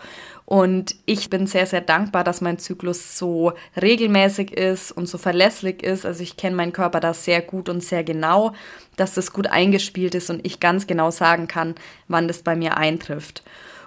Und 0.50 0.97
ich 1.07 1.30
bin 1.30 1.47
sehr, 1.47 1.64
sehr 1.64 1.80
dankbar, 1.80 2.25
dass 2.25 2.40
mein 2.40 2.59
Zyklus 2.59 3.16
so 3.16 3.52
regelmäßig 3.80 4.50
ist 4.50 4.90
und 4.90 5.07
so 5.07 5.16
verlässlich 5.16 5.80
ist. 5.80 6.04
Also 6.04 6.25
ich 6.25 6.37
kenne 6.37 6.57
meinen 6.57 6.73
Körper 6.73 6.99
da 6.99 7.14
sehr 7.14 7.40
gut 7.40 7.69
und 7.69 7.85
sehr 7.85 8.02
genau, 8.02 8.52
dass 8.97 9.14
das 9.14 9.33
gut 9.33 9.47
eingespielt 9.47 10.16
ist 10.16 10.28
und 10.28 10.45
ich 10.45 10.59
ganz 10.59 10.88
genau 10.88 11.12
sagen 11.12 11.47
kann, 11.47 11.76
wann 12.09 12.26
das 12.26 12.42
bei 12.42 12.57
mir 12.57 12.76
eintrifft. 12.76 13.45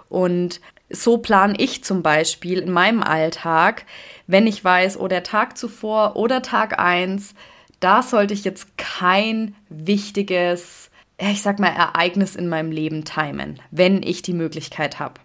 Und 0.08 0.62
so 0.88 1.18
plane 1.18 1.52
ich 1.58 1.84
zum 1.84 2.02
Beispiel 2.02 2.60
in 2.60 2.70
meinem 2.70 3.02
Alltag, 3.02 3.84
wenn 4.26 4.46
ich 4.46 4.64
weiß, 4.64 4.98
oh, 4.98 5.06
der 5.06 5.22
Tag 5.22 5.58
zuvor 5.58 6.16
oder 6.16 6.40
Tag 6.40 6.78
eins, 6.78 7.34
da 7.80 8.00
sollte 8.00 8.32
ich 8.32 8.42
jetzt 8.42 8.78
kein 8.78 9.54
wichtiges, 9.68 10.90
ich 11.18 11.42
sag 11.42 11.58
mal, 11.58 11.74
Ereignis 11.76 12.34
in 12.36 12.48
meinem 12.48 12.72
Leben 12.72 13.04
timen, 13.04 13.60
wenn 13.70 14.02
ich 14.02 14.22
die 14.22 14.32
Möglichkeit 14.32 14.98
habe. 14.98 15.20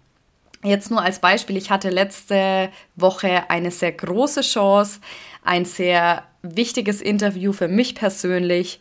Jetzt 0.62 0.90
nur 0.90 1.02
als 1.02 1.20
Beispiel, 1.20 1.56
ich 1.56 1.70
hatte 1.70 1.88
letzte 1.88 2.70
Woche 2.94 3.48
eine 3.48 3.70
sehr 3.70 3.92
große 3.92 4.42
Chance, 4.42 5.00
ein 5.42 5.64
sehr 5.64 6.24
wichtiges 6.42 7.00
Interview 7.00 7.52
für 7.52 7.68
mich 7.68 7.94
persönlich 7.94 8.78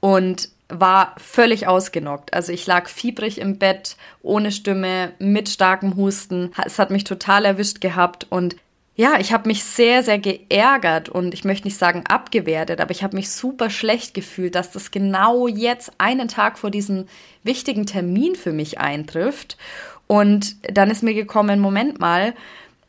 und 0.00 0.50
war 0.68 1.14
völlig 1.18 1.66
ausgenockt. 1.66 2.32
Also 2.34 2.52
ich 2.52 2.66
lag 2.66 2.88
fiebrig 2.88 3.38
im 3.38 3.58
Bett, 3.58 3.96
ohne 4.22 4.52
Stimme, 4.52 5.12
mit 5.18 5.48
starkem 5.48 5.96
Husten. 5.96 6.52
Es 6.64 6.78
hat 6.78 6.90
mich 6.90 7.04
total 7.04 7.44
erwischt 7.44 7.80
gehabt 7.80 8.26
und 8.30 8.56
ja, 8.94 9.18
ich 9.18 9.32
habe 9.32 9.48
mich 9.48 9.64
sehr, 9.64 10.02
sehr 10.02 10.18
geärgert 10.18 11.08
und 11.08 11.32
ich 11.32 11.44
möchte 11.44 11.66
nicht 11.66 11.78
sagen 11.78 12.04
abgewertet, 12.06 12.78
aber 12.78 12.90
ich 12.90 13.02
habe 13.02 13.16
mich 13.16 13.30
super 13.30 13.70
schlecht 13.70 14.12
gefühlt, 14.12 14.54
dass 14.54 14.70
das 14.70 14.90
genau 14.90 15.48
jetzt 15.48 15.92
einen 15.96 16.28
Tag 16.28 16.58
vor 16.58 16.70
diesem 16.70 17.06
wichtigen 17.42 17.86
Termin 17.86 18.34
für 18.34 18.52
mich 18.52 18.80
eintrifft. 18.80 19.56
Und 20.06 20.56
dann 20.74 20.90
ist 20.90 21.02
mir 21.02 21.14
gekommen, 21.14 21.60
Moment 21.60 22.00
mal, 22.00 22.34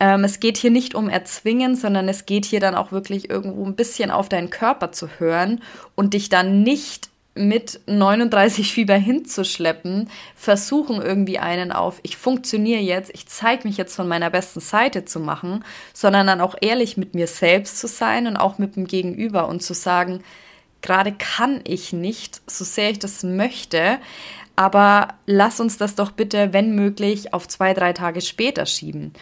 ähm, 0.00 0.24
es 0.24 0.40
geht 0.40 0.56
hier 0.56 0.70
nicht 0.70 0.94
um 0.94 1.08
Erzwingen, 1.08 1.76
sondern 1.76 2.08
es 2.08 2.26
geht 2.26 2.44
hier 2.44 2.60
dann 2.60 2.74
auch 2.74 2.92
wirklich 2.92 3.30
irgendwo 3.30 3.64
ein 3.64 3.76
bisschen 3.76 4.10
auf 4.10 4.28
deinen 4.28 4.50
Körper 4.50 4.92
zu 4.92 5.08
hören 5.18 5.62
und 5.94 6.14
dich 6.14 6.28
dann 6.28 6.62
nicht 6.62 7.08
mit 7.34 7.80
39 7.86 8.72
Fieber 8.72 8.94
hinzuschleppen, 8.94 10.08
versuchen 10.36 11.02
irgendwie 11.02 11.38
einen 11.38 11.72
auf, 11.72 11.98
ich 12.02 12.16
funktioniere 12.16 12.80
jetzt, 12.80 13.10
ich 13.12 13.26
zeige 13.26 13.66
mich 13.66 13.76
jetzt 13.76 13.96
von 13.96 14.06
meiner 14.06 14.30
besten 14.30 14.60
Seite 14.60 15.04
zu 15.04 15.18
machen, 15.18 15.64
sondern 15.92 16.28
dann 16.28 16.40
auch 16.40 16.54
ehrlich 16.60 16.96
mit 16.96 17.14
mir 17.14 17.26
selbst 17.26 17.78
zu 17.78 17.88
sein 17.88 18.26
und 18.28 18.36
auch 18.36 18.58
mit 18.58 18.76
dem 18.76 18.86
Gegenüber 18.86 19.48
und 19.48 19.62
zu 19.62 19.74
sagen, 19.74 20.22
gerade 20.80 21.12
kann 21.12 21.60
ich 21.64 21.92
nicht, 21.92 22.40
so 22.46 22.64
sehr 22.64 22.90
ich 22.90 23.00
das 23.00 23.24
möchte, 23.24 23.98
aber 24.56 25.08
lass 25.26 25.60
uns 25.60 25.78
das 25.78 25.94
doch 25.94 26.12
bitte, 26.12 26.52
wenn 26.52 26.74
möglich, 26.74 27.34
auf 27.34 27.48
zwei, 27.48 27.74
drei 27.74 27.92
Tage 27.92 28.20
später 28.20 28.66
schieben. 28.66 29.12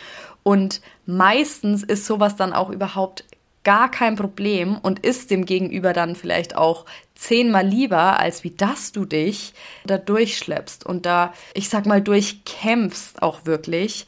Und 0.43 0.81
meistens 1.07 1.83
ist 1.83 2.07
sowas 2.07 2.37
dann 2.37 2.53
auch 2.53 2.71
überhaupt 2.71 3.25
gar 3.65 3.91
kein 3.91 4.17
Problem 4.17 4.77
und 4.77 5.05
ist 5.05 5.31
dem 5.31 5.47
Gegenüber 5.47 5.93
dann 5.93 6.17
vielleicht 6.17 6.57
auch 6.57 6.85
zehnmal 7.15 7.67
lieber, 7.67 8.19
als 8.19 8.43
wie 8.43 8.51
dass 8.51 8.91
du 8.91 9.05
dich 9.05 9.55
da 9.85 9.99
durchschleppst 9.99 10.85
und 10.85 11.07
da, 11.07 11.33
ich 11.55 11.69
sag 11.69 11.87
mal, 11.87 12.03
durchkämpfst 12.03 13.23
auch 13.23 13.47
wirklich. 13.47 14.07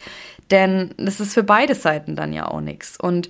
Denn 0.51 0.95
das 0.97 1.21
ist 1.21 1.35
für 1.35 1.45
beide 1.45 1.75
Seiten 1.75 2.17
dann 2.17 2.33
ja 2.33 2.49
auch 2.49 2.61
nichts. 2.61 2.99
Und 2.99 3.29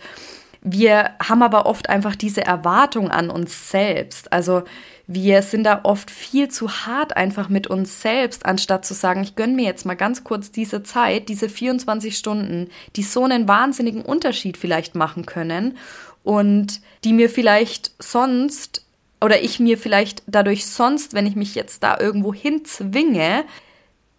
wir 0.62 1.10
haben 1.22 1.42
aber 1.42 1.66
oft 1.66 1.90
einfach 1.90 2.16
diese 2.16 2.44
Erwartung 2.44 3.10
an 3.10 3.28
uns 3.28 3.70
selbst. 3.70 4.32
Also 4.32 4.62
wir 5.06 5.42
sind 5.42 5.64
da 5.64 5.80
oft 5.82 6.10
viel 6.10 6.48
zu 6.48 6.70
hart 6.70 7.16
einfach 7.16 7.48
mit 7.48 7.66
uns 7.66 8.00
selbst, 8.00 8.46
anstatt 8.46 8.86
zu 8.86 8.94
sagen, 8.94 9.22
ich 9.22 9.36
gönne 9.36 9.54
mir 9.54 9.64
jetzt 9.64 9.84
mal 9.84 9.94
ganz 9.94 10.24
kurz 10.24 10.50
diese 10.50 10.82
Zeit, 10.82 11.28
diese 11.28 11.48
24 11.48 12.16
Stunden, 12.16 12.70
die 12.96 13.02
so 13.02 13.24
einen 13.24 13.46
wahnsinnigen 13.46 14.02
Unterschied 14.02 14.56
vielleicht 14.56 14.94
machen 14.94 15.26
können 15.26 15.76
und 16.22 16.80
die 17.04 17.12
mir 17.12 17.28
vielleicht 17.28 17.92
sonst 17.98 18.84
oder 19.20 19.42
ich 19.42 19.60
mir 19.60 19.78
vielleicht 19.78 20.22
dadurch 20.26 20.66
sonst, 20.66 21.14
wenn 21.14 21.26
ich 21.26 21.36
mich 21.36 21.54
jetzt 21.54 21.82
da 21.82 21.98
irgendwo 21.98 22.34
hinzwinge, 22.34 23.44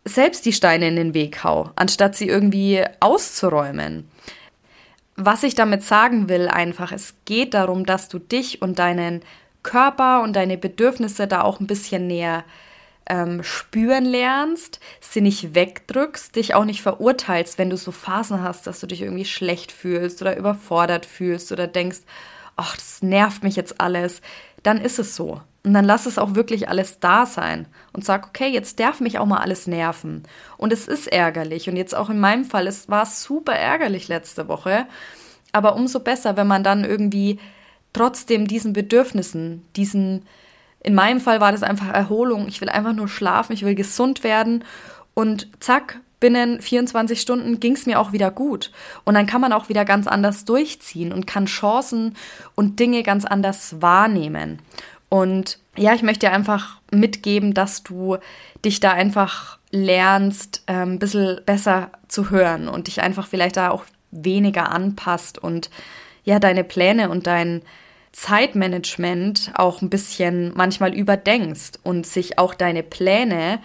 selbst 0.04 0.46
die 0.46 0.54
Steine 0.54 0.88
in 0.88 0.96
den 0.96 1.14
Weg 1.14 1.44
hau, 1.44 1.72
anstatt 1.76 2.16
sie 2.16 2.28
irgendwie 2.28 2.84
auszuräumen. 3.00 4.08
Was 5.16 5.44
ich 5.44 5.56
damit 5.56 5.84
sagen 5.84 6.28
will, 6.30 6.48
einfach, 6.48 6.92
es 6.92 7.16
geht 7.26 7.54
darum, 7.54 7.86
dass 7.86 8.10
du 8.10 8.20
dich 8.20 8.62
und 8.62 8.80
deinen 8.80 9.22
Körper 9.66 10.22
und 10.22 10.36
deine 10.36 10.58
Bedürfnisse 10.58 11.28
da 11.28 11.42
auch 11.42 11.60
ein 11.60 11.68
bisschen 11.68 12.08
näher 12.08 12.46
ähm, 13.08 13.44
spüren 13.44 14.06
lernst, 14.06 14.80
sie 15.02 15.22
nicht 15.22 15.54
wegdrückst, 15.54 16.36
dich 16.36 16.54
auch 16.54 16.66
nicht 16.66 16.82
verurteilst, 16.82 17.58
wenn 17.58 17.70
du 17.70 17.78
so 17.78 17.92
Phasen 17.92 18.42
hast, 18.42 18.68
dass 18.68 18.80
du 18.80 18.88
dich 18.88 19.02
irgendwie 19.02 19.26
schlecht 19.26 19.72
fühlst 19.72 20.22
oder 20.22 20.38
überfordert 20.38 21.06
fühlst 21.06 21.52
oder 21.52 21.68
denkst, 21.68 22.00
ach, 22.56 22.76
das 22.76 23.02
nervt 23.02 23.44
mich 23.44 23.56
jetzt 23.56 23.82
alles, 23.82 24.22
dann 24.64 24.80
ist 24.80 25.00
es 25.00 25.16
so. 25.16 25.42
Und 25.64 25.74
dann 25.74 25.86
lass 25.86 26.06
es 26.06 26.20
auch 26.20 26.36
wirklich 26.36 26.70
alles 26.70 27.00
da 27.00 27.26
sein 27.26 27.66
und 27.92 28.06
sag, 28.06 28.28
okay, 28.28 28.48
jetzt 28.48 28.80
darf 28.80 29.00
mich 29.00 29.18
auch 29.18 29.26
mal 29.26 29.40
alles 29.40 29.66
nerven. 29.66 30.24
Und 30.58 30.72
es 30.72 30.88
ist 30.88 31.08
ärgerlich. 31.08 31.68
Und 31.68 31.76
jetzt 31.76 31.96
auch 31.96 32.12
in 32.12 32.20
meinem 32.20 32.46
Fall, 32.46 32.68
es 32.68 32.88
war 32.88 33.08
super 33.08 33.54
ärgerlich 33.54 34.08
letzte 34.08 34.48
Woche. 34.48 34.86
Aber 35.52 35.76
umso 35.76 36.02
besser, 36.02 36.38
wenn 36.38 36.46
man 36.46 36.64
dann 36.64 36.84
irgendwie 36.84 37.40
trotzdem 37.96 38.48
diesen 38.48 38.74
Bedürfnissen, 38.74 39.66
diesen, 39.76 40.24
in 40.84 40.96
meinem 40.96 41.22
Fall 41.22 41.40
war 41.40 41.52
das 41.52 41.64
einfach 41.64 41.88
Erholung. 41.88 42.48
Ich 42.48 42.60
will 42.60 42.70
einfach 42.70 42.94
nur 42.94 43.08
schlafen, 43.08 43.54
ich 43.54 43.64
will 43.64 43.76
gesund 43.76 44.24
werden. 44.24 44.66
Und 45.14 45.48
zack, 45.62 46.02
binnen 46.20 46.62
24 46.62 47.22
Stunden 47.22 47.60
ging 47.62 47.74
es 47.74 47.86
mir 47.86 48.00
auch 48.00 48.12
wieder 48.12 48.32
gut. 48.32 48.72
Und 49.06 49.14
dann 49.14 49.28
kann 49.28 49.40
man 49.40 49.54
auch 49.54 49.70
wieder 49.70 49.86
ganz 49.86 50.08
anders 50.08 50.44
durchziehen 50.44 51.14
und 51.14 51.26
kann 51.26 51.46
Chancen 51.46 52.16
und 52.54 52.80
Dinge 52.80 53.02
ganz 53.02 53.24
anders 53.24 53.82
wahrnehmen. 53.82 54.60
Und 55.08 55.60
ja, 55.78 55.94
ich 55.94 56.04
möchte 56.04 56.28
dir 56.28 56.34
einfach 56.34 56.82
mitgeben, 56.92 57.54
dass 57.54 57.84
du 57.84 58.18
dich 58.66 58.82
da 58.82 58.92
einfach 58.92 59.58
lernst, 59.72 60.64
ähm, 60.68 60.94
ein 60.94 61.00
bisschen 61.00 61.40
besser 61.46 61.92
zu 62.10 62.30
hören 62.30 62.68
und 62.68 62.88
dich 62.88 63.02
einfach 63.02 63.28
vielleicht 63.28 63.56
da 63.56 63.70
auch 63.70 63.86
weniger 64.12 64.72
anpasst 64.72 65.38
und 65.38 65.70
ja, 66.26 66.40
deine 66.40 66.64
Pläne 66.64 67.10
und 67.10 67.28
dein 67.28 67.62
Zeitmanagement 68.16 69.52
auch 69.56 69.82
ein 69.82 69.90
bisschen 69.90 70.54
manchmal 70.56 70.96
überdenkst 70.96 71.80
und 71.84 72.08
sich 72.08 72.40
auch 72.40 72.54
deine 72.54 72.82
Pläne 72.82 73.60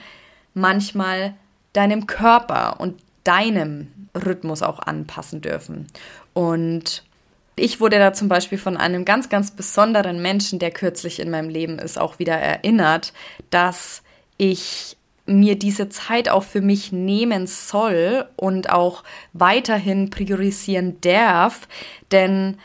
manchmal 0.54 1.34
deinem 1.72 2.08
Körper 2.08 2.80
und 2.80 3.00
deinem 3.22 3.92
Rhythmus 4.12 4.62
auch 4.62 4.80
anpassen 4.80 5.40
dürfen. 5.40 5.86
Und 6.32 7.04
ich 7.54 7.80
wurde 7.80 8.00
da 8.00 8.12
zum 8.12 8.26
Beispiel 8.26 8.58
von 8.58 8.76
einem 8.76 9.04
ganz, 9.04 9.28
ganz 9.28 9.52
besonderen 9.52 10.20
Menschen, 10.20 10.58
der 10.58 10.72
kürzlich 10.72 11.20
in 11.20 11.30
meinem 11.30 11.48
Leben 11.48 11.78
ist, 11.78 11.96
auch 11.96 12.18
wieder 12.18 12.34
erinnert, 12.34 13.12
dass 13.50 14.02
ich 14.36 14.96
mir 15.26 15.56
diese 15.56 15.90
Zeit 15.90 16.28
auch 16.28 16.42
für 16.42 16.60
mich 16.60 16.90
nehmen 16.90 17.46
soll 17.46 18.26
und 18.34 18.70
auch 18.70 19.04
weiterhin 19.32 20.10
priorisieren 20.10 21.00
darf, 21.02 21.68
denn 22.10 22.56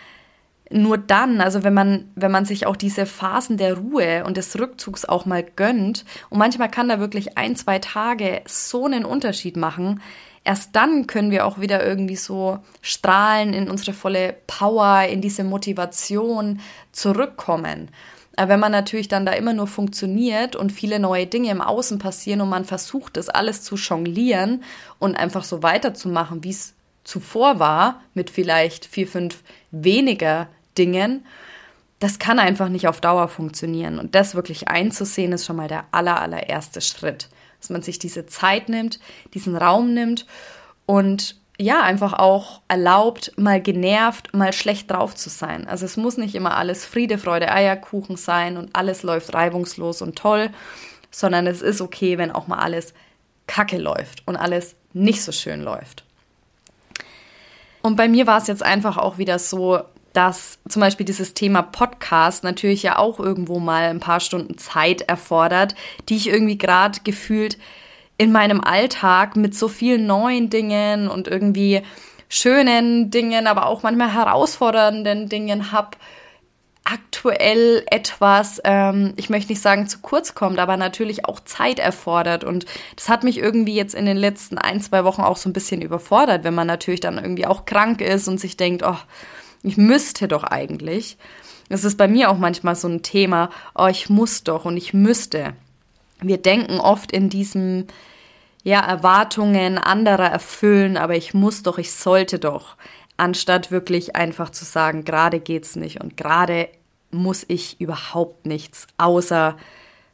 nur 0.71 0.97
dann, 0.97 1.41
also 1.41 1.63
wenn 1.63 1.73
man, 1.73 2.11
wenn 2.15 2.31
man 2.31 2.45
sich 2.45 2.65
auch 2.65 2.75
diese 2.75 3.05
Phasen 3.05 3.57
der 3.57 3.77
Ruhe 3.77 4.23
und 4.25 4.37
des 4.37 4.57
Rückzugs 4.59 5.05
auch 5.05 5.25
mal 5.25 5.43
gönnt, 5.43 6.05
und 6.29 6.39
manchmal 6.39 6.69
kann 6.69 6.89
da 6.89 6.99
wirklich 6.99 7.37
ein, 7.37 7.55
zwei 7.55 7.79
Tage 7.79 8.41
so 8.47 8.85
einen 8.85 9.05
Unterschied 9.05 9.57
machen, 9.57 10.01
erst 10.43 10.75
dann 10.75 11.07
können 11.07 11.31
wir 11.31 11.45
auch 11.45 11.59
wieder 11.59 11.85
irgendwie 11.85 12.15
so 12.15 12.59
strahlen 12.81 13.53
in 13.53 13.69
unsere 13.69 13.93
volle 13.93 14.35
Power, 14.47 15.03
in 15.03 15.21
diese 15.21 15.43
Motivation 15.43 16.59
zurückkommen. 16.91 17.89
Aber 18.35 18.49
wenn 18.49 18.59
man 18.59 18.71
natürlich 18.71 19.07
dann 19.07 19.25
da 19.25 19.31
immer 19.33 19.53
nur 19.53 19.67
funktioniert 19.67 20.55
und 20.55 20.71
viele 20.71 20.99
neue 20.99 21.27
Dinge 21.27 21.51
im 21.51 21.61
Außen 21.61 21.99
passieren 21.99 22.41
und 22.41 22.49
man 22.49 22.65
versucht, 22.65 23.17
das 23.17 23.29
alles 23.29 23.61
zu 23.61 23.75
jonglieren 23.75 24.63
und 24.99 25.15
einfach 25.15 25.43
so 25.43 25.63
weiterzumachen, 25.63 26.43
wie 26.43 26.49
es 26.49 26.73
zuvor 27.03 27.59
war, 27.59 28.01
mit 28.13 28.29
vielleicht 28.29 28.85
vier, 28.85 29.07
fünf 29.07 29.43
weniger 29.71 30.47
Dingen, 30.77 31.25
das 31.99 32.19
kann 32.19 32.39
einfach 32.39 32.69
nicht 32.69 32.87
auf 32.87 33.01
Dauer 33.01 33.27
funktionieren. 33.27 33.99
Und 33.99 34.15
das 34.15 34.35
wirklich 34.35 34.67
einzusehen, 34.67 35.31
ist 35.31 35.45
schon 35.45 35.55
mal 35.55 35.67
der 35.67 35.85
aller, 35.91 36.21
allererste 36.21 36.81
Schritt. 36.81 37.29
Dass 37.59 37.69
man 37.69 37.81
sich 37.81 37.99
diese 37.99 38.25
Zeit 38.25 38.69
nimmt, 38.69 38.99
diesen 39.33 39.55
Raum 39.55 39.93
nimmt 39.93 40.25
und 40.85 41.35
ja, 41.57 41.81
einfach 41.81 42.13
auch 42.13 42.61
erlaubt, 42.67 43.31
mal 43.37 43.61
genervt, 43.61 44.33
mal 44.33 44.51
schlecht 44.51 44.91
drauf 44.91 45.15
zu 45.15 45.29
sein. 45.29 45.67
Also 45.67 45.85
es 45.85 45.95
muss 45.95 46.17
nicht 46.17 46.35
immer 46.35 46.57
alles 46.57 46.85
Friede, 46.85 47.17
Freude, 47.17 47.49
Eierkuchen 47.49 48.17
sein 48.17 48.57
und 48.57 48.75
alles 48.75 49.03
läuft 49.03 49.33
reibungslos 49.33 50.01
und 50.01 50.17
toll, 50.17 50.49
sondern 51.11 51.47
es 51.47 51.61
ist 51.61 51.79
okay, 51.79 52.17
wenn 52.17 52.31
auch 52.31 52.47
mal 52.47 52.59
alles 52.59 52.93
kacke 53.47 53.77
läuft 53.77 54.27
und 54.27 54.35
alles 54.35 54.75
nicht 54.91 55.23
so 55.23 55.31
schön 55.31 55.61
läuft. 55.61 56.03
Und 57.81 57.95
bei 57.95 58.09
mir 58.09 58.27
war 58.27 58.39
es 58.39 58.47
jetzt 58.47 58.63
einfach 58.63 58.97
auch 58.97 59.17
wieder 59.17 59.39
so, 59.39 59.79
dass 60.15 60.59
zum 60.67 60.79
Beispiel 60.79 61.05
dieses 61.05 61.33
Thema 61.33 61.61
Podcast 61.61 62.43
natürlich 62.43 62.83
ja 62.83 62.97
auch 62.97 63.19
irgendwo 63.19 63.59
mal 63.59 63.83
ein 63.83 63.99
paar 63.99 64.19
Stunden 64.19 64.57
Zeit 64.57 65.01
erfordert, 65.01 65.75
die 66.09 66.15
ich 66.15 66.27
irgendwie 66.27 66.57
gerade 66.57 66.99
gefühlt 67.03 67.57
in 68.17 68.31
meinem 68.31 68.61
Alltag 68.61 69.35
mit 69.35 69.55
so 69.55 69.67
vielen 69.67 70.07
neuen 70.07 70.49
Dingen 70.49 71.09
und 71.09 71.27
irgendwie 71.27 71.81
schönen 72.29 73.11
Dingen, 73.11 73.47
aber 73.47 73.65
auch 73.67 73.83
manchmal 73.83 74.13
herausfordernden 74.13 75.29
Dingen 75.29 75.71
habe, 75.71 75.97
aktuell 76.85 77.83
etwas, 77.87 78.61
ähm, 78.63 79.13
ich 79.15 79.31
möchte 79.31 79.51
nicht 79.51 79.61
sagen 79.61 79.87
zu 79.87 79.99
kurz 80.01 80.35
kommt, 80.35 80.59
aber 80.59 80.77
natürlich 80.77 81.25
auch 81.25 81.39
Zeit 81.39 81.79
erfordert. 81.79 82.43
Und 82.43 82.65
das 82.95 83.09
hat 83.09 83.23
mich 83.23 83.39
irgendwie 83.39 83.73
jetzt 83.73 83.95
in 83.95 84.05
den 84.05 84.17
letzten 84.17 84.59
ein, 84.59 84.79
zwei 84.79 85.03
Wochen 85.03 85.23
auch 85.23 85.35
so 85.35 85.49
ein 85.49 85.53
bisschen 85.53 85.81
überfordert, 85.81 86.43
wenn 86.43 86.53
man 86.53 86.67
natürlich 86.67 86.99
dann 86.99 87.17
irgendwie 87.17 87.47
auch 87.47 87.65
krank 87.65 88.01
ist 88.01 88.27
und 88.27 88.39
sich 88.39 88.55
denkt, 88.55 88.83
oh, 88.85 88.97
ich 89.65 89.77
müsste 89.77 90.27
doch 90.27 90.43
eigentlich. 90.43 91.17
Das 91.69 91.83
ist 91.83 91.97
bei 91.97 92.07
mir 92.07 92.29
auch 92.29 92.37
manchmal 92.37 92.75
so 92.75 92.87
ein 92.87 93.01
Thema, 93.01 93.49
oh, 93.73 93.87
ich 93.87 94.09
muss 94.09 94.43
doch 94.43 94.65
und 94.65 94.77
ich 94.77 94.93
müsste. 94.93 95.53
Wir 96.21 96.37
denken 96.37 96.79
oft 96.79 97.11
in 97.11 97.29
diesem, 97.29 97.87
ja, 98.63 98.79
Erwartungen 98.79 99.77
anderer 99.77 100.29
erfüllen, 100.29 100.97
aber 100.97 101.15
ich 101.15 101.33
muss 101.33 101.63
doch, 101.63 101.77
ich 101.77 101.91
sollte 101.91 102.39
doch 102.39 102.75
anstatt 103.17 103.71
wirklich 103.71 104.15
einfach 104.15 104.49
zu 104.49 104.65
sagen, 104.65 105.05
gerade 105.05 105.39
geht's 105.39 105.75
nicht 105.75 106.01
und 106.01 106.17
gerade 106.17 106.67
muss 107.11 107.45
ich 107.47 107.79
überhaupt 107.79 108.45
nichts 108.45 108.87
außer 108.97 109.55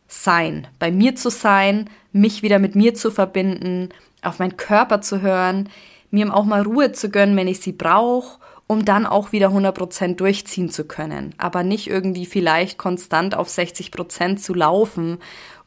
sein, 0.08 0.68
bei 0.78 0.92
mir 0.92 1.16
zu 1.16 1.30
sein, 1.30 1.90
mich 2.12 2.44
wieder 2.44 2.60
mit 2.60 2.76
mir 2.76 2.94
zu 2.94 3.12
verbinden, 3.12 3.90
auf 4.22 4.40
meinen 4.40 4.58
Körper 4.58 5.02
zu 5.02 5.22
hören, 5.22 5.70
mir 6.12 6.34
auch 6.34 6.44
mal 6.44 6.62
Ruhe 6.62 6.92
zu 6.92 7.10
gönnen, 7.10 7.38
wenn 7.38 7.48
ich 7.48 7.62
sie 7.62 7.72
brauche, 7.72 8.40
um 8.72 8.86
dann 8.86 9.06
auch 9.06 9.34
wieder 9.34 9.50
100% 9.50 10.16
durchziehen 10.16 10.70
zu 10.70 10.86
können, 10.86 11.36
aber 11.38 11.62
nicht 11.62 11.88
irgendwie 11.88 12.26
vielleicht 12.26 12.78
konstant 12.78 13.36
auf 13.36 13.50
60% 13.50 14.38
zu 14.38 14.54
laufen, 14.54 15.18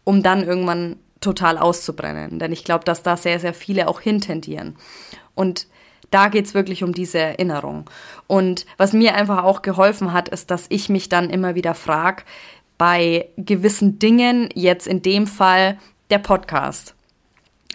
um 0.05 0.23
dann 0.23 0.43
irgendwann 0.43 0.97
total 1.21 1.59
auszubrennen, 1.59 2.39
denn 2.39 2.51
ich 2.51 2.65
glaube, 2.65 2.87
dass 2.87 3.03
da 3.03 3.19
sehr 3.19 3.41
sehr 3.41 3.53
viele 3.53 3.89
auch 3.89 4.01
hintendieren. 4.01 4.77
Und 5.35 5.67
da 6.11 6.29
geht's 6.29 6.55
wirklich 6.55 6.83
um 6.83 6.95
diese 6.95 7.19
Erinnerung. 7.19 7.91
Und 8.27 8.65
was 8.79 8.95
mir 8.95 9.15
einfach 9.15 9.45
auch 9.45 9.61
geholfen 9.61 10.15
hat, 10.15 10.31
ist, 10.31 10.51
dass 10.51 10.65
ich 10.71 10.89
mich 10.89 11.11
dann 11.11 11.29
immer 11.29 11.55
wieder 11.55 11.75
frage, 11.75 12.23
bei 12.79 13.29
gewissen 13.37 13.99
Dingen, 13.99 14.49
jetzt 14.55 14.87
in 14.87 15.03
dem 15.03 15.27
Fall 15.27 15.77
der 16.09 16.21
Podcast. 16.21 16.95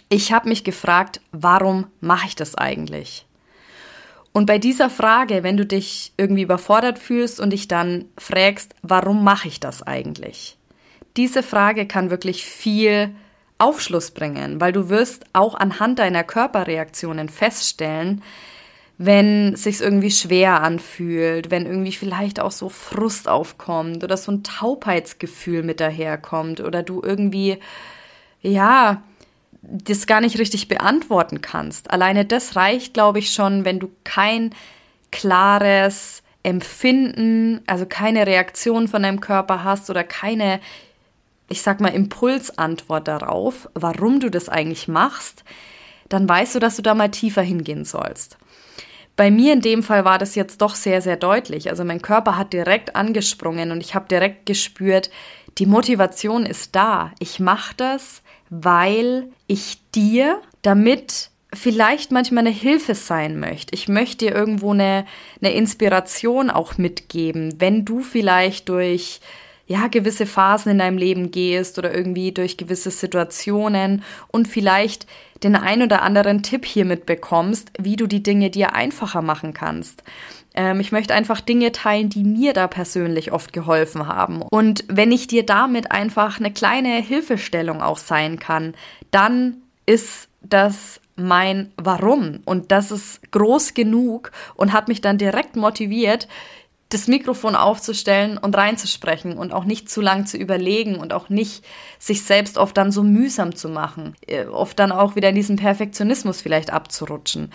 Ich 0.08 0.32
habe 0.32 0.48
mich 0.48 0.64
gefragt, 0.64 1.20
warum 1.30 1.86
mache 2.00 2.26
ich 2.26 2.34
das 2.34 2.56
eigentlich? 2.56 3.26
Und 4.32 4.46
bei 4.46 4.58
dieser 4.58 4.90
Frage, 4.90 5.42
wenn 5.42 5.56
du 5.56 5.66
dich 5.66 6.12
irgendwie 6.16 6.42
überfordert 6.42 6.98
fühlst 6.98 7.40
und 7.40 7.50
dich 7.50 7.66
dann 7.68 8.04
fragst, 8.16 8.74
warum 8.82 9.24
mache 9.24 9.48
ich 9.48 9.58
das 9.58 9.82
eigentlich? 9.82 10.56
Diese 11.16 11.42
Frage 11.42 11.86
kann 11.86 12.10
wirklich 12.10 12.44
viel 12.44 13.10
Aufschluss 13.58 14.12
bringen, 14.12 14.60
weil 14.60 14.72
du 14.72 14.88
wirst 14.88 15.24
auch 15.32 15.54
anhand 15.54 15.98
deiner 15.98 16.22
Körperreaktionen 16.22 17.28
feststellen, 17.28 18.22
wenn 18.96 19.56
sich's 19.56 19.80
irgendwie 19.80 20.10
schwer 20.10 20.62
anfühlt, 20.62 21.50
wenn 21.50 21.66
irgendwie 21.66 21.92
vielleicht 21.92 22.38
auch 22.38 22.50
so 22.50 22.68
Frust 22.68 23.28
aufkommt 23.28 24.04
oder 24.04 24.16
so 24.16 24.30
ein 24.30 24.44
Taubheitsgefühl 24.44 25.62
mit 25.62 25.80
daherkommt 25.80 26.60
oder 26.60 26.82
du 26.82 27.02
irgendwie 27.02 27.58
ja 28.42 29.02
das 29.62 30.06
gar 30.06 30.20
nicht 30.20 30.38
richtig 30.38 30.68
beantworten 30.68 31.40
kannst. 31.40 31.90
Alleine 31.90 32.24
das 32.24 32.56
reicht, 32.56 32.94
glaube 32.94 33.18
ich, 33.18 33.32
schon, 33.32 33.64
wenn 33.64 33.78
du 33.78 33.90
kein 34.04 34.54
klares 35.10 36.22
Empfinden, 36.42 37.60
also 37.66 37.84
keine 37.86 38.26
Reaktion 38.26 38.88
von 38.88 39.02
deinem 39.02 39.20
Körper 39.20 39.64
hast 39.64 39.90
oder 39.90 40.04
keine 40.04 40.60
ich 41.50 41.62
sag 41.62 41.80
mal, 41.80 41.88
Impulsantwort 41.88 43.08
darauf, 43.08 43.68
warum 43.74 44.20
du 44.20 44.30
das 44.30 44.48
eigentlich 44.48 44.88
machst, 44.88 45.44
dann 46.08 46.28
weißt 46.28 46.54
du, 46.54 46.58
dass 46.60 46.76
du 46.76 46.82
da 46.82 46.94
mal 46.94 47.10
tiefer 47.10 47.42
hingehen 47.42 47.84
sollst. 47.84 48.38
Bei 49.16 49.30
mir 49.30 49.52
in 49.52 49.60
dem 49.60 49.82
Fall 49.82 50.04
war 50.04 50.16
das 50.16 50.36
jetzt 50.36 50.62
doch 50.62 50.76
sehr, 50.76 51.02
sehr 51.02 51.16
deutlich. 51.16 51.68
Also 51.68 51.84
mein 51.84 52.00
Körper 52.00 52.38
hat 52.38 52.52
direkt 52.52 52.94
angesprungen 52.94 53.72
und 53.72 53.80
ich 53.80 53.94
habe 53.94 54.08
direkt 54.08 54.46
gespürt, 54.46 55.10
die 55.58 55.66
Motivation 55.66 56.46
ist 56.46 56.74
da. 56.74 57.12
Ich 57.18 57.40
mache 57.40 57.74
das, 57.76 58.22
weil 58.48 59.28
ich 59.46 59.78
dir 59.94 60.40
damit 60.62 61.30
vielleicht 61.52 62.12
manchmal 62.12 62.46
eine 62.46 62.54
Hilfe 62.54 62.94
sein 62.94 63.40
möchte. 63.40 63.74
Ich 63.74 63.88
möchte 63.88 64.26
dir 64.26 64.34
irgendwo 64.34 64.72
eine, 64.72 65.04
eine 65.40 65.52
Inspiration 65.52 66.50
auch 66.50 66.78
mitgeben, 66.78 67.54
wenn 67.58 67.84
du 67.84 68.00
vielleicht 68.00 68.68
durch 68.68 69.20
ja, 69.66 69.86
gewisse 69.86 70.26
Phasen 70.26 70.72
in 70.72 70.78
deinem 70.78 70.98
Leben 70.98 71.30
gehst 71.30 71.78
oder 71.78 71.94
irgendwie 71.94 72.32
durch 72.32 72.56
gewisse 72.56 72.90
Situationen 72.90 74.02
und 74.28 74.48
vielleicht 74.48 75.06
den 75.44 75.54
ein 75.54 75.82
oder 75.82 76.02
anderen 76.02 76.42
Tipp 76.42 76.64
hiermit 76.64 77.06
bekommst, 77.06 77.70
wie 77.78 77.94
du 77.94 78.08
die 78.08 78.22
Dinge 78.22 78.50
dir 78.50 78.74
einfacher 78.74 79.22
machen 79.22 79.54
kannst. 79.54 80.02
Ähm, 80.60 80.78
ich 80.78 80.92
möchte 80.92 81.14
einfach 81.14 81.40
Dinge 81.40 81.72
teilen, 81.72 82.10
die 82.10 82.22
mir 82.22 82.52
da 82.52 82.68
persönlich 82.68 83.32
oft 83.32 83.54
geholfen 83.54 84.06
haben. 84.06 84.42
Und 84.42 84.84
wenn 84.88 85.10
ich 85.10 85.26
dir 85.26 85.46
damit 85.46 85.90
einfach 85.90 86.38
eine 86.38 86.52
kleine 86.52 86.96
Hilfestellung 87.00 87.80
auch 87.80 87.96
sein 87.96 88.38
kann, 88.38 88.74
dann 89.10 89.62
ist 89.86 90.28
das 90.42 91.00
mein 91.16 91.72
Warum. 91.76 92.40
Und 92.44 92.72
das 92.72 92.90
ist 92.90 93.32
groß 93.32 93.72
genug 93.72 94.32
und 94.54 94.74
hat 94.74 94.88
mich 94.88 95.00
dann 95.00 95.16
direkt 95.16 95.56
motiviert, 95.56 96.28
das 96.90 97.06
Mikrofon 97.06 97.54
aufzustellen 97.54 98.36
und 98.36 98.56
reinzusprechen 98.56 99.38
und 99.38 99.52
auch 99.52 99.64
nicht 99.64 99.88
zu 99.88 100.00
lang 100.00 100.26
zu 100.26 100.36
überlegen 100.36 100.96
und 100.96 101.12
auch 101.12 101.28
nicht 101.28 101.64
sich 101.98 102.24
selbst 102.24 102.58
oft 102.58 102.76
dann 102.76 102.90
so 102.92 103.02
mühsam 103.02 103.54
zu 103.54 103.68
machen, 103.68 104.16
äh, 104.26 104.44
oft 104.46 104.78
dann 104.78 104.92
auch 104.92 105.16
wieder 105.16 105.30
in 105.30 105.36
diesen 105.36 105.56
Perfektionismus 105.56 106.40
vielleicht 106.40 106.72
abzurutschen. 106.72 107.52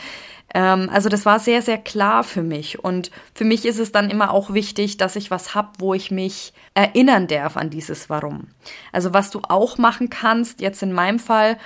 Ähm, 0.53 0.89
also 0.91 1.09
das 1.09 1.25
war 1.25 1.39
sehr, 1.39 1.61
sehr 1.61 1.77
klar 1.77 2.23
für 2.23 2.43
mich 2.43 2.83
und 2.83 3.11
für 3.33 3.43
mich 3.43 3.65
ist 3.65 3.77
es 3.77 3.91
dann 3.91 4.09
immer 4.09 4.31
auch 4.31 4.53
wichtig, 4.53 4.95
dass 4.95 5.17
ich 5.17 5.29
was 5.31 5.53
hab, 5.53 5.81
wo 5.81 5.93
ich 5.93 6.11
mich 6.11 6.53
erinnern 6.73 7.27
darf 7.27 7.57
an 7.57 7.69
dieses 7.69 8.09
Warum. 8.09 8.47
Also 8.93 9.13
was 9.13 9.31
du 9.31 9.41
auch 9.49 9.77
machen 9.77 10.09
kannst, 10.09 10.61
jetzt 10.61 10.81
in 10.81 10.93
meinem 10.93 11.19
Fall, 11.19 11.57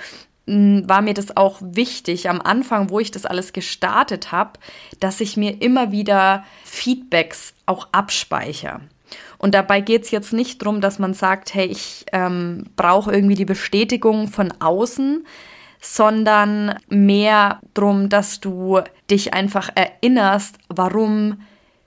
war 0.50 1.02
mir 1.02 1.14
das 1.14 1.36
auch 1.36 1.58
wichtig 1.60 2.28
am 2.28 2.40
Anfang, 2.40 2.90
wo 2.90 2.98
ich 2.98 3.10
das 3.10 3.26
alles 3.26 3.52
gestartet 3.52 4.32
habe, 4.32 4.58
dass 4.98 5.20
ich 5.20 5.36
mir 5.36 5.62
immer 5.62 5.92
wieder 5.92 6.44
Feedbacks 6.64 7.54
auch 7.66 7.88
abspeichere. 7.92 8.80
Und 9.38 9.54
dabei 9.54 9.80
geht 9.80 10.04
es 10.04 10.10
jetzt 10.10 10.32
nicht 10.32 10.62
darum, 10.62 10.80
dass 10.80 10.98
man 10.98 11.14
sagt, 11.14 11.54
hey, 11.54 11.66
ich 11.66 12.04
ähm, 12.12 12.64
brauche 12.76 13.12
irgendwie 13.12 13.34
die 13.34 13.44
Bestätigung 13.44 14.28
von 14.28 14.52
außen, 14.60 15.26
sondern 15.80 16.78
mehr 16.88 17.60
darum, 17.72 18.08
dass 18.08 18.40
du 18.40 18.80
dich 19.10 19.32
einfach 19.32 19.70
erinnerst, 19.74 20.58
warum 20.68 21.40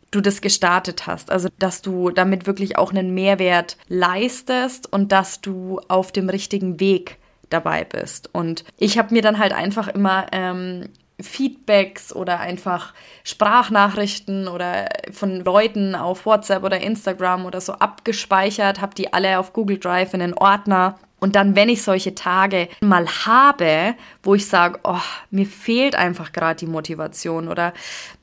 du 0.10 0.22
das 0.22 0.42
gestartet 0.42 1.06
hast. 1.06 1.32
Also, 1.32 1.50
dass 1.60 1.82
du 1.82 2.10
damit 2.10 2.48
wirklich 2.48 2.78
auch 2.78 2.92
einen 2.92 3.14
Mehrwert 3.14 3.78
leistest 3.88 4.92
und 4.92 5.12
dass 5.12 5.42
du 5.42 5.80
auf 5.88 6.12
dem 6.12 6.30
richtigen 6.30 6.80
Weg 6.80 7.18
dabei 7.54 7.86
bist. 7.86 8.30
Und 8.34 8.66
ich 8.78 8.98
habe 8.98 9.14
mir 9.14 9.22
dann 9.22 9.40
halt 9.40 9.54
einfach 9.54 9.88
immer 9.88 10.26
ähm, 10.34 10.90
Feedbacks 11.22 12.14
oder 12.14 12.40
einfach 12.40 12.94
Sprachnachrichten 13.24 14.48
oder 14.48 14.90
von 15.12 15.42
Leuten 15.42 15.96
auf 15.96 16.26
WhatsApp 16.26 16.64
oder 16.64 16.82
Instagram 16.82 17.46
oder 17.46 17.62
so 17.62 17.74
abgespeichert, 17.74 18.82
habe 18.82 18.96
die 18.96 19.14
alle 19.14 19.40
auf 19.40 19.54
Google 19.54 19.78
Drive 19.78 20.14
in 20.14 20.20
den 20.20 20.34
Ordner. 20.34 21.00
Und 21.20 21.38
dann, 21.38 21.56
wenn 21.56 21.70
ich 21.70 21.84
solche 21.84 22.16
Tage 22.16 22.68
mal 22.82 23.08
habe, 23.08 23.96
wo 24.24 24.36
ich 24.36 24.48
sage, 24.48 24.80
oh, 24.84 25.00
mir 25.32 25.46
fehlt 25.46 25.96
einfach 25.96 26.34
gerade 26.34 26.58
die 26.58 26.68
Motivation 26.68 27.48
oder 27.48 27.74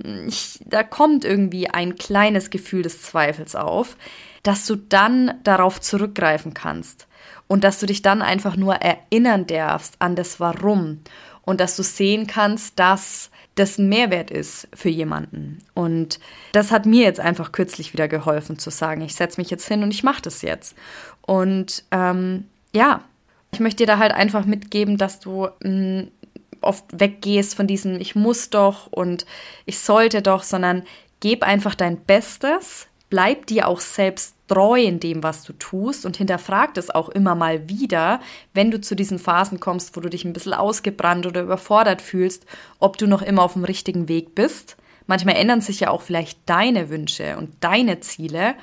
hm, 0.03 0.29
ich, 0.29 0.61
da 0.67 0.83
kommt 0.83 1.25
irgendwie 1.25 1.71
ein 1.71 1.97
kleines 1.97 2.51
Gefühl 2.51 2.83
des 2.83 3.01
Zweifels 3.01 3.57
auf, 3.57 3.97
dass 4.43 4.67
du 4.67 4.77
dann 4.77 5.35
darauf 5.45 5.81
zurückgreifen 5.81 6.55
kannst 6.55 7.07
und 7.47 7.65
dass 7.65 7.81
du 7.81 7.87
dich 7.87 8.03
dann 8.03 8.23
einfach 8.23 8.57
nur 8.57 8.77
erinnern 8.77 9.47
darfst 9.47 9.97
an 9.99 10.17
das 10.17 10.41
Warum 10.41 11.01
und 11.43 11.61
dass 11.61 11.77
du 11.77 11.83
sehen 11.83 12.27
kannst, 12.27 12.79
dass 12.79 13.31
das 13.57 13.79
ein 13.79 13.89
Mehrwert 13.89 14.31
ist 14.31 14.69
für 14.73 14.89
jemanden. 14.89 15.59
Und 15.75 16.21
das 16.53 16.71
hat 16.71 16.87
mir 16.87 17.03
jetzt 17.03 17.21
einfach 17.21 17.53
kürzlich 17.53 17.93
wieder 17.93 18.09
geholfen 18.09 18.59
zu 18.59 18.71
sagen, 18.71 19.03
ich 19.03 19.15
setze 19.15 19.41
mich 19.41 19.51
jetzt 19.51 19.67
hin 19.67 19.83
und 19.83 19.93
ich 19.93 20.03
mache 20.03 20.23
das 20.23 20.43
jetzt. 20.43 20.77
Und 21.23 21.85
ähm, 21.91 22.45
ja, 22.73 23.03
ich 23.53 23.61
möchte 23.61 23.79
dir 23.79 23.87
da 23.87 23.99
halt 23.99 24.13
einfach 24.13 24.45
mitgeben, 24.45 24.97
dass 24.97 25.21
du 25.21 25.49
mh, 25.63 26.03
mm, 26.03 26.09
oft 26.63 26.85
weggehst 26.93 27.55
von 27.55 27.67
diesem 27.67 28.01
Ich 28.01 28.15
muss 28.15 28.51
doch 28.51 28.87
und 28.87 29.27
ich 29.65 29.79
sollte 29.79 30.23
doch, 30.23 30.43
sondern 30.43 30.85
gib 31.21 31.43
einfach 31.43 31.75
dein 31.75 32.01
Bestes, 32.05 32.87
bleib 33.11 33.47
dir 33.47 33.69
auch 33.69 33.81
selbst 33.81 34.35
treu 34.47 34.81
in 34.83 34.99
dem, 34.99 35.23
was 35.23 35.45
du 35.45 35.53
tust 35.53 36.07
und 36.07 36.17
hinterfrag 36.17 36.77
es 36.77 36.91
auch 36.91 37.09
immer 37.09 37.35
mal 37.35 37.69
wieder, 37.69 38.21
wenn 38.55 38.71
du 38.71 38.81
zu 38.81 38.97
diesen 38.97 39.19
Phasen 39.19 39.61
kommst, 39.61 39.97
wo 39.97 40.01
du 40.01 40.09
dich 40.09 40.25
ein 40.25 40.33
bisschen 40.33 40.55
ausgebrannt 40.55 41.27
oder 41.27 41.43
überfordert 41.43 42.01
fühlst, 42.01 42.47
ob 42.79 42.97
du 42.97 43.07
noch 43.07 43.23
immer 43.23 43.43
auf 43.43 43.53
dem 43.53 43.65
richtigen 43.65 44.09
Weg 44.09 44.35
bist, 44.35 44.77
manchmal 45.07 45.37
ändern 45.37 45.61
sich 45.61 45.81
ja 45.81 45.91
auch 45.91 46.03
vielleicht 46.03 46.39
deine 46.47 46.89
Wünsche 46.89 47.37
und 47.37 47.53
deine 47.61 48.01
Ziele, 48.01 48.55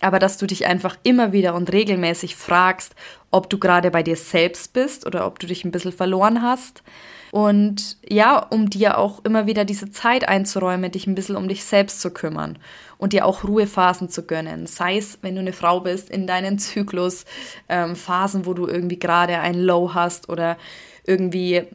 aber 0.00 0.18
dass 0.18 0.38
du 0.38 0.46
dich 0.46 0.66
einfach 0.66 0.96
immer 1.02 1.32
wieder 1.32 1.54
und 1.54 1.70
regelmäßig 1.70 2.36
fragst, 2.36 2.94
ob 3.30 3.50
du 3.50 3.58
gerade 3.58 3.90
bei 3.90 4.02
dir 4.02 4.16
selbst 4.16 4.72
bist 4.72 5.06
oder 5.06 5.26
ob 5.26 5.38
du 5.38 5.46
dich 5.46 5.64
ein 5.64 5.70
bisschen 5.70 5.92
verloren 5.92 6.40
hast. 6.40 6.82
Und 7.32 7.98
ja, 8.08 8.38
um 8.38 8.70
dir 8.70 8.98
auch 8.98 9.22
immer 9.24 9.46
wieder 9.46 9.64
diese 9.64 9.90
Zeit 9.90 10.26
einzuräumen, 10.26 10.90
dich 10.90 11.06
ein 11.06 11.14
bisschen 11.14 11.36
um 11.36 11.46
dich 11.48 11.64
selbst 11.64 12.00
zu 12.00 12.10
kümmern 12.10 12.58
und 13.00 13.14
dir 13.14 13.24
auch 13.24 13.44
Ruhephasen 13.44 14.10
zu 14.10 14.26
gönnen. 14.26 14.66
Sei 14.66 14.98
es, 14.98 15.18
wenn 15.22 15.34
du 15.34 15.40
eine 15.40 15.54
Frau 15.54 15.80
bist, 15.80 16.10
in 16.10 16.26
deinen 16.26 16.58
Zyklus, 16.58 17.24
ähm, 17.68 17.96
Phasen, 17.96 18.44
wo 18.44 18.52
du 18.52 18.66
irgendwie 18.66 18.98
gerade 18.98 19.38
ein 19.38 19.54
Low 19.54 19.94
hast 19.94 20.28
oder 20.28 20.58
irgendwie 21.06 21.66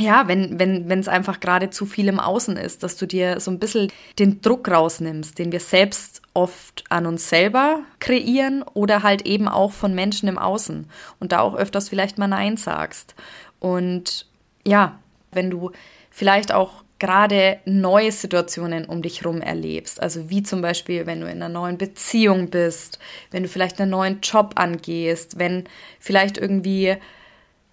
ja, 0.00 0.28
wenn 0.28 0.60
wenn 0.60 0.88
wenn 0.88 1.00
es 1.00 1.08
einfach 1.08 1.40
gerade 1.40 1.70
zu 1.70 1.84
viel 1.84 2.06
im 2.08 2.20
Außen 2.20 2.56
ist, 2.56 2.82
dass 2.82 2.96
du 2.96 3.06
dir 3.06 3.40
so 3.40 3.50
ein 3.50 3.58
bisschen 3.58 3.90
den 4.18 4.40
Druck 4.40 4.68
rausnimmst, 4.68 5.38
den 5.38 5.50
wir 5.50 5.60
selbst 5.60 6.22
oft 6.34 6.84
an 6.88 7.06
uns 7.06 7.28
selber 7.28 7.80
kreieren 7.98 8.62
oder 8.74 9.02
halt 9.02 9.26
eben 9.26 9.48
auch 9.48 9.72
von 9.72 9.94
Menschen 9.94 10.28
im 10.28 10.38
Außen 10.38 10.88
und 11.18 11.32
da 11.32 11.40
auch 11.40 11.54
öfters 11.54 11.88
vielleicht 11.88 12.18
mal 12.18 12.28
Nein 12.28 12.56
sagst. 12.56 13.14
Und 13.58 14.26
ja, 14.64 15.00
wenn 15.32 15.50
du 15.50 15.72
vielleicht 16.10 16.52
auch 16.52 16.84
gerade 16.98 17.58
neue 17.64 18.10
Situationen 18.10 18.84
um 18.84 19.02
dich 19.02 19.22
herum 19.22 19.40
erlebst. 19.40 20.02
Also 20.02 20.30
wie 20.30 20.42
zum 20.42 20.62
Beispiel, 20.62 21.06
wenn 21.06 21.20
du 21.20 21.26
in 21.26 21.42
einer 21.42 21.48
neuen 21.48 21.78
Beziehung 21.78 22.50
bist, 22.50 22.98
wenn 23.30 23.44
du 23.44 23.48
vielleicht 23.48 23.80
einen 23.80 23.90
neuen 23.90 24.20
Job 24.20 24.54
angehst, 24.56 25.38
wenn 25.38 25.64
vielleicht 26.00 26.38
irgendwie 26.38 26.96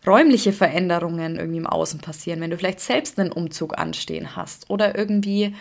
räumliche 0.05 0.53
Veränderungen 0.53 1.37
irgendwie 1.37 1.57
im 1.57 1.67
Außen 1.67 1.99
passieren, 1.99 2.39
wenn 2.41 2.51
du 2.51 2.57
vielleicht 2.57 2.79
selbst 2.79 3.19
einen 3.19 3.31
Umzug 3.31 3.77
anstehen 3.77 4.35
hast 4.35 4.69
oder 4.69 4.95
irgendwie 4.95 5.55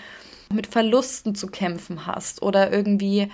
mit 0.53 0.67
Verlusten 0.67 1.35
zu 1.35 1.47
kämpfen 1.47 2.07
hast 2.07 2.43
oder 2.43 2.71
irgendwie 2.71 3.31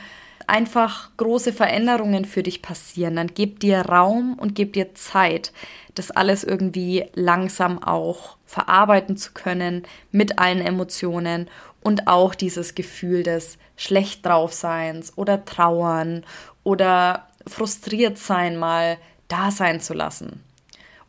einfach 0.49 1.11
große 1.17 1.53
Veränderungen 1.53 2.25
für 2.25 2.43
dich 2.43 2.63
passieren, 2.63 3.17
dann 3.17 3.29
gib 3.35 3.61
dir 3.61 3.81
Raum 3.83 4.39
und 4.39 4.55
gib 4.55 4.73
dir 4.73 4.95
Zeit, 4.95 5.53
das 5.95 6.11
alles 6.11 6.45
irgendwie 6.45 7.07
langsam 7.15 7.83
auch 7.83 8.37
verarbeiten 8.47 9.17
zu 9.17 9.33
können 9.33 9.85
mit 10.11 10.39
allen 10.39 10.61
Emotionen 10.61 11.49
und 11.83 12.07
auch 12.07 12.35
dieses 12.35 12.75
Gefühl 12.75 13.23
des 13.23 13.59
schlecht 13.77 14.25
draufseins 14.27 15.17
oder 15.17 15.45
trauern 15.45 16.25
oder 16.63 17.29
frustriert 17.47 18.19
sein 18.19 18.57
mal 18.57 18.99
da 19.29 19.51
sein 19.51 19.81
zu 19.81 19.95
lassen. 19.95 20.43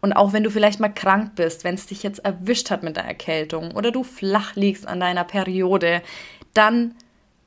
Und 0.02 0.14
auch 0.14 0.34
wenn 0.34 0.44
du 0.44 0.50
vielleicht 0.50 0.80
mal 0.80 0.90
krank 0.90 1.36
bist, 1.36 1.64
wenn 1.64 1.76
es 1.76 1.86
dich 1.86 2.02
jetzt 2.02 2.26
erwischt 2.26 2.72
hat 2.72 2.82
mit 2.82 2.96
der 2.96 3.06
Erkältung 3.06 3.72
oder 3.72 3.92
du 3.92 4.04
flach 4.04 4.56
liegst 4.56 4.88
an 4.88 5.00
deiner 5.00 5.24
Periode, 5.24 6.02
dann 6.54 6.96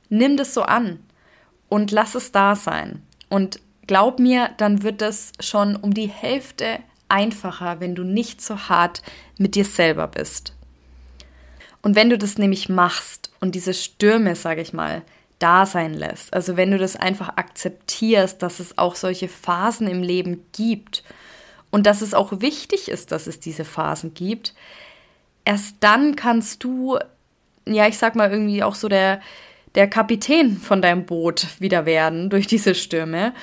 nimm 0.09 0.37
das 0.37 0.53
so 0.53 0.61
an 0.61 0.99
und 1.69 1.91
lass 1.91 2.15
es 2.15 2.31
da 2.31 2.55
sein. 2.55 3.01
Und 3.29 3.59
glaub 3.87 4.19
mir, 4.19 4.49
dann 4.57 4.83
wird 4.83 5.01
es 5.01 5.33
schon 5.39 5.75
um 5.75 5.93
die 5.93 6.07
Hälfte 6.07 6.79
einfacher, 7.09 7.79
wenn 7.79 7.95
du 7.95 8.03
nicht 8.03 8.41
so 8.41 8.57
hart 8.69 9.01
mit 9.37 9.55
dir 9.55 9.65
selber 9.65 10.07
bist. 10.07 10.53
Und 11.81 11.95
wenn 11.95 12.09
du 12.09 12.17
das 12.17 12.37
nämlich 12.37 12.67
machst 12.67 13.31
und 13.39 13.53
diese 13.53 13.73
Stürme, 13.73 14.35
sage 14.35 14.61
ich 14.61 14.73
mal, 14.73 15.03
da 15.37 15.65
sein 15.65 15.93
lässt, 15.93 16.33
also 16.33 16.57
wenn 16.57 16.71
du 16.71 16.77
das 16.77 16.95
einfach 16.95 17.37
akzeptierst, 17.37 18.41
dass 18.41 18.59
es 18.59 18.77
auch 18.77 18.95
solche 18.95 19.27
Phasen 19.27 19.87
im 19.87 20.01
Leben 20.01 20.45
gibt 20.53 21.03
und 21.69 21.85
dass 21.85 22.01
es 22.01 22.13
auch 22.13 22.41
wichtig 22.41 22.87
ist, 22.87 23.11
dass 23.11 23.27
es 23.27 23.39
diese 23.39 23.65
Phasen 23.65 24.13
gibt, 24.13 24.55
erst 25.43 25.75
dann 25.81 26.15
kannst 26.15 26.63
du, 26.63 26.97
ja, 27.67 27.87
ich 27.87 27.97
sag 27.97 28.15
mal 28.15 28.31
irgendwie 28.31 28.63
auch 28.63 28.75
so 28.75 28.87
der, 28.87 29.21
der 29.75 29.87
Kapitän 29.87 30.57
von 30.57 30.81
deinem 30.81 31.05
Boot 31.05 31.47
wieder 31.59 31.85
werden 31.85 32.29
durch 32.29 32.47
diese 32.47 32.75
Stürme 32.75 33.33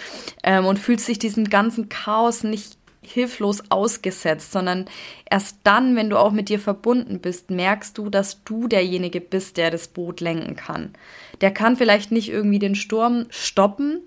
ähm, 0.42 0.66
und 0.66 0.78
fühlst 0.78 1.08
dich 1.08 1.18
diesem 1.18 1.48
ganzen 1.50 1.88
Chaos 1.88 2.42
nicht 2.42 2.78
hilflos 3.02 3.64
ausgesetzt, 3.68 4.52
sondern 4.52 4.86
erst 5.28 5.58
dann, 5.64 5.96
wenn 5.96 6.08
du 6.08 6.18
auch 6.18 6.30
mit 6.30 6.48
dir 6.48 6.60
verbunden 6.60 7.18
bist, 7.18 7.50
merkst 7.50 7.98
du, 7.98 8.08
dass 8.08 8.44
du 8.44 8.68
derjenige 8.68 9.20
bist, 9.20 9.56
der 9.56 9.70
das 9.70 9.88
Boot 9.88 10.20
lenken 10.20 10.54
kann. 10.54 10.92
Der 11.40 11.50
kann 11.50 11.76
vielleicht 11.76 12.12
nicht 12.12 12.30
irgendwie 12.30 12.60
den 12.60 12.76
Sturm 12.76 13.26
stoppen, 13.30 14.00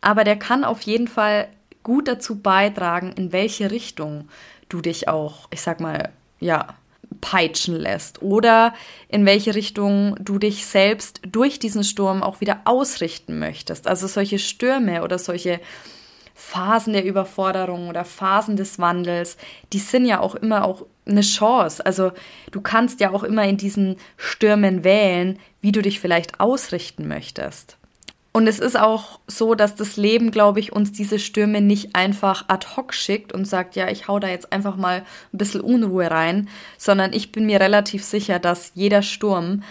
aber 0.00 0.24
der 0.24 0.36
kann 0.36 0.64
auf 0.64 0.80
jeden 0.82 1.08
Fall 1.08 1.48
gut 1.82 2.08
dazu 2.08 2.40
beitragen, 2.40 3.12
in 3.12 3.32
welche 3.32 3.70
Richtung 3.70 4.28
du 4.68 4.80
dich 4.80 5.08
auch, 5.08 5.48
ich 5.50 5.60
sag 5.60 5.80
mal, 5.80 6.10
ja, 6.40 6.74
peitschen 7.20 7.76
lässt 7.76 8.22
oder 8.22 8.74
in 9.08 9.26
welche 9.26 9.54
Richtung 9.54 10.16
du 10.20 10.38
dich 10.38 10.66
selbst 10.66 11.20
durch 11.26 11.58
diesen 11.58 11.84
Sturm 11.84 12.22
auch 12.22 12.40
wieder 12.40 12.60
ausrichten 12.64 13.38
möchtest. 13.38 13.86
Also 13.86 14.06
solche 14.06 14.38
Stürme 14.38 15.02
oder 15.02 15.18
solche 15.18 15.60
Phasen 16.34 16.92
der 16.92 17.04
Überforderung 17.04 17.88
oder 17.88 18.04
Phasen 18.04 18.56
des 18.56 18.78
Wandels, 18.78 19.36
die 19.72 19.80
sind 19.80 20.06
ja 20.06 20.20
auch 20.20 20.36
immer 20.36 20.64
auch 20.64 20.86
eine 21.04 21.22
Chance. 21.22 21.84
Also 21.84 22.12
du 22.52 22.60
kannst 22.60 23.00
ja 23.00 23.10
auch 23.10 23.24
immer 23.24 23.44
in 23.44 23.56
diesen 23.56 23.96
Stürmen 24.16 24.84
wählen, 24.84 25.38
wie 25.60 25.72
du 25.72 25.82
dich 25.82 25.98
vielleicht 25.98 26.38
ausrichten 26.38 27.08
möchtest. 27.08 27.76
Und 28.32 28.46
es 28.46 28.58
ist 28.58 28.78
auch 28.78 29.20
so, 29.26 29.54
dass 29.54 29.74
das 29.74 29.96
Leben, 29.96 30.30
glaube 30.30 30.60
ich, 30.60 30.72
uns 30.72 30.92
diese 30.92 31.18
Stürme 31.18 31.60
nicht 31.60 31.96
einfach 31.96 32.44
ad 32.48 32.66
hoc 32.76 32.94
schickt 32.94 33.32
und 33.32 33.46
sagt, 33.46 33.74
ja, 33.74 33.88
ich 33.88 34.06
hau 34.06 34.18
da 34.18 34.28
jetzt 34.28 34.52
einfach 34.52 34.76
mal 34.76 35.02
ein 35.32 35.38
bisschen 35.38 35.60
Unruhe 35.60 36.10
rein, 36.10 36.48
sondern 36.76 37.12
ich 37.12 37.32
bin 37.32 37.46
mir 37.46 37.60
relativ 37.60 38.04
sicher, 38.04 38.38
dass 38.38 38.72
jeder 38.74 39.02
Sturm 39.02 39.62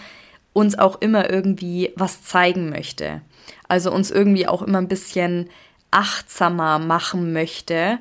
uns 0.52 0.78
auch 0.78 1.00
immer 1.00 1.30
irgendwie 1.30 1.92
was 1.96 2.24
zeigen 2.24 2.68
möchte. 2.68 3.22
Also 3.68 3.92
uns 3.92 4.10
irgendwie 4.10 4.46
auch 4.48 4.62
immer 4.62 4.78
ein 4.78 4.88
bisschen 4.88 5.48
achtsamer 5.90 6.78
machen 6.78 7.32
möchte. 7.32 7.98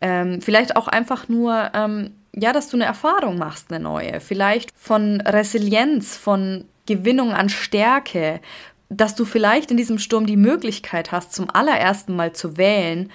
Ähm, 0.00 0.40
vielleicht 0.40 0.76
auch 0.76 0.88
einfach 0.88 1.28
nur, 1.28 1.70
ähm, 1.74 2.12
ja, 2.32 2.52
dass 2.52 2.68
du 2.68 2.76
eine 2.76 2.84
Erfahrung 2.84 3.38
machst, 3.38 3.72
eine 3.72 3.82
neue. 3.82 4.20
Vielleicht 4.20 4.70
von 4.76 5.20
Resilienz, 5.20 6.16
von 6.16 6.64
Gewinnung 6.86 7.32
an 7.32 7.48
Stärke, 7.48 8.40
dass 8.88 9.14
du 9.14 9.24
vielleicht 9.24 9.70
in 9.70 9.76
diesem 9.76 9.98
Sturm 9.98 10.26
die 10.26 10.36
Möglichkeit 10.36 11.12
hast, 11.12 11.32
zum 11.32 11.50
allerersten 11.50 12.14
Mal 12.14 12.32
zu 12.32 12.56
wählen, 12.56 13.10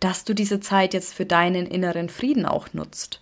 dass 0.00 0.24
du 0.24 0.34
diese 0.34 0.60
Zeit 0.60 0.92
jetzt 0.92 1.14
für 1.14 1.24
deinen 1.24 1.66
inneren 1.66 2.08
Frieden 2.08 2.46
auch 2.46 2.72
nutzt. 2.74 3.20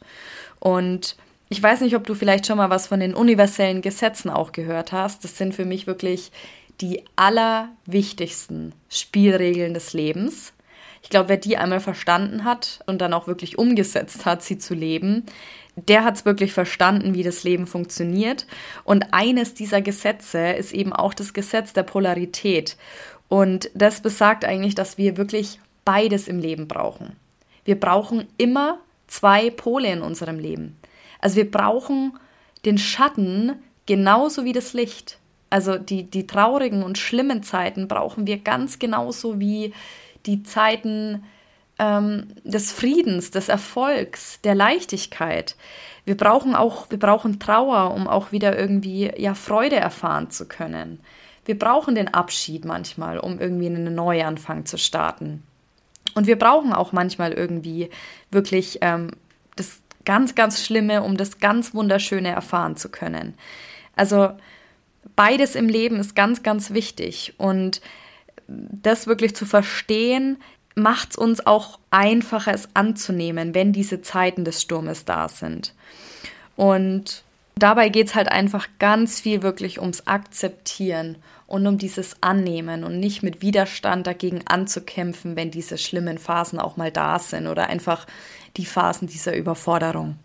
Und 0.58 1.16
ich 1.48 1.62
weiß 1.62 1.82
nicht, 1.82 1.94
ob 1.96 2.06
du 2.06 2.14
vielleicht 2.14 2.46
schon 2.46 2.56
mal 2.56 2.70
was 2.70 2.86
von 2.86 2.98
den 2.98 3.14
universellen 3.14 3.82
Gesetzen 3.82 4.30
auch 4.30 4.52
gehört 4.52 4.90
hast. 4.90 5.22
Das 5.22 5.36
sind 5.36 5.54
für 5.54 5.64
mich 5.64 5.86
wirklich 5.86 6.32
die 6.80 7.04
allerwichtigsten 7.14 8.74
Spielregeln 8.88 9.74
des 9.74 9.92
Lebens. 9.92 10.54
Ich 11.02 11.10
glaube, 11.10 11.28
wer 11.28 11.36
die 11.36 11.56
einmal 11.56 11.80
verstanden 11.80 12.44
hat 12.44 12.80
und 12.86 13.00
dann 13.00 13.12
auch 13.12 13.26
wirklich 13.26 13.58
umgesetzt 13.58 14.24
hat, 14.24 14.42
sie 14.42 14.58
zu 14.58 14.74
leben, 14.74 15.26
der 15.76 16.04
hat 16.04 16.16
es 16.16 16.24
wirklich 16.24 16.52
verstanden, 16.52 17.14
wie 17.14 17.22
das 17.22 17.44
Leben 17.44 17.66
funktioniert. 17.66 18.46
Und 18.84 19.12
eines 19.12 19.54
dieser 19.54 19.80
Gesetze 19.80 20.52
ist 20.52 20.72
eben 20.72 20.92
auch 20.92 21.14
das 21.14 21.32
Gesetz 21.32 21.72
der 21.72 21.82
Polarität. 21.82 22.76
Und 23.28 23.70
das 23.74 24.02
besagt 24.02 24.44
eigentlich, 24.44 24.74
dass 24.74 24.98
wir 24.98 25.16
wirklich 25.16 25.58
beides 25.84 26.28
im 26.28 26.38
Leben 26.38 26.68
brauchen. 26.68 27.16
Wir 27.64 27.78
brauchen 27.78 28.26
immer 28.36 28.78
zwei 29.06 29.50
Pole 29.50 29.90
in 29.90 30.02
unserem 30.02 30.38
Leben. 30.38 30.76
Also 31.20 31.36
wir 31.36 31.50
brauchen 31.50 32.18
den 32.64 32.78
Schatten 32.78 33.54
genauso 33.86 34.44
wie 34.44 34.52
das 34.52 34.74
Licht. 34.74 35.18
Also 35.50 35.78
die, 35.78 36.04
die 36.04 36.26
traurigen 36.26 36.82
und 36.82 36.98
schlimmen 36.98 37.42
Zeiten 37.42 37.88
brauchen 37.88 38.26
wir 38.26 38.38
ganz 38.38 38.78
genauso 38.78 39.38
wie 39.40 39.72
die 40.26 40.42
Zeiten 40.42 41.24
ähm, 41.82 42.28
des 42.44 42.70
Friedens, 42.70 43.32
des 43.32 43.48
Erfolgs, 43.48 44.40
der 44.42 44.54
Leichtigkeit. 44.54 45.56
Wir 46.04 46.16
brauchen 46.16 46.54
auch, 46.54 46.90
wir 46.90 46.98
brauchen 46.98 47.40
Trauer, 47.40 47.92
um 47.92 48.06
auch 48.06 48.30
wieder 48.30 48.56
irgendwie 48.56 49.10
ja 49.16 49.34
Freude 49.34 49.76
erfahren 49.76 50.30
zu 50.30 50.46
können. 50.46 51.00
Wir 51.44 51.58
brauchen 51.58 51.96
den 51.96 52.14
Abschied 52.14 52.64
manchmal, 52.64 53.18
um 53.18 53.40
irgendwie 53.40 53.66
einen 53.66 53.94
Neuanfang 53.94 54.64
zu 54.64 54.78
starten. 54.78 55.42
Und 56.14 56.28
wir 56.28 56.38
brauchen 56.38 56.72
auch 56.72 56.92
manchmal 56.92 57.32
irgendwie 57.32 57.90
wirklich 58.30 58.78
ähm, 58.80 59.10
das 59.56 59.80
ganz, 60.04 60.36
ganz 60.36 60.64
Schlimme, 60.64 61.02
um 61.02 61.16
das 61.16 61.40
ganz 61.40 61.74
Wunderschöne 61.74 62.28
erfahren 62.28 62.76
zu 62.76 62.90
können. 62.90 63.34
Also 63.96 64.30
beides 65.16 65.56
im 65.56 65.68
Leben 65.68 65.96
ist 65.96 66.14
ganz, 66.14 66.44
ganz 66.44 66.72
wichtig. 66.72 67.34
Und 67.38 67.80
das 68.46 69.06
wirklich 69.06 69.34
zu 69.34 69.46
verstehen, 69.46 70.38
macht 70.74 71.10
es 71.10 71.16
uns 71.16 71.46
auch 71.46 71.78
einfacher, 71.90 72.54
es 72.54 72.68
anzunehmen, 72.74 73.54
wenn 73.54 73.72
diese 73.72 74.02
Zeiten 74.02 74.44
des 74.44 74.62
Sturmes 74.62 75.04
da 75.04 75.28
sind. 75.28 75.74
Und 76.56 77.24
dabei 77.56 77.88
geht 77.88 78.08
es 78.08 78.14
halt 78.14 78.28
einfach 78.28 78.68
ganz 78.78 79.20
viel 79.20 79.42
wirklich 79.42 79.80
ums 79.80 80.06
Akzeptieren 80.06 81.16
und 81.46 81.66
um 81.66 81.76
dieses 81.76 82.16
Annehmen 82.22 82.84
und 82.84 82.98
nicht 82.98 83.22
mit 83.22 83.42
Widerstand 83.42 84.06
dagegen 84.06 84.40
anzukämpfen, 84.46 85.36
wenn 85.36 85.50
diese 85.50 85.76
schlimmen 85.76 86.18
Phasen 86.18 86.58
auch 86.58 86.76
mal 86.76 86.90
da 86.90 87.18
sind 87.18 87.46
oder 87.46 87.68
einfach 87.68 88.06
die 88.56 88.64
Phasen 88.64 89.06
dieser 89.06 89.36
Überforderung. 89.36 90.16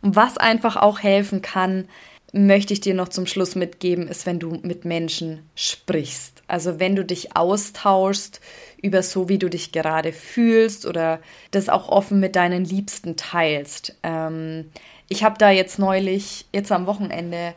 Und 0.00 0.16
was 0.16 0.38
einfach 0.38 0.76
auch 0.76 1.00
helfen 1.00 1.42
kann, 1.42 1.86
möchte 2.32 2.72
ich 2.72 2.80
dir 2.80 2.94
noch 2.94 3.08
zum 3.08 3.26
Schluss 3.26 3.54
mitgeben, 3.54 4.08
ist, 4.08 4.26
wenn 4.26 4.38
du 4.38 4.58
mit 4.62 4.84
Menschen 4.84 5.48
sprichst. 5.54 6.33
Also 6.48 6.78
wenn 6.80 6.96
du 6.96 7.04
dich 7.04 7.36
austauschst 7.36 8.40
über 8.82 9.02
so, 9.02 9.28
wie 9.28 9.38
du 9.38 9.48
dich 9.48 9.72
gerade 9.72 10.12
fühlst 10.12 10.84
oder 10.84 11.20
das 11.50 11.68
auch 11.68 11.88
offen 11.88 12.20
mit 12.20 12.36
deinen 12.36 12.64
Liebsten 12.64 13.16
teilst. 13.16 13.96
Ähm, 14.02 14.70
ich 15.08 15.24
habe 15.24 15.38
da 15.38 15.50
jetzt 15.50 15.78
neulich, 15.78 16.46
jetzt 16.52 16.70
am 16.70 16.86
Wochenende, 16.86 17.54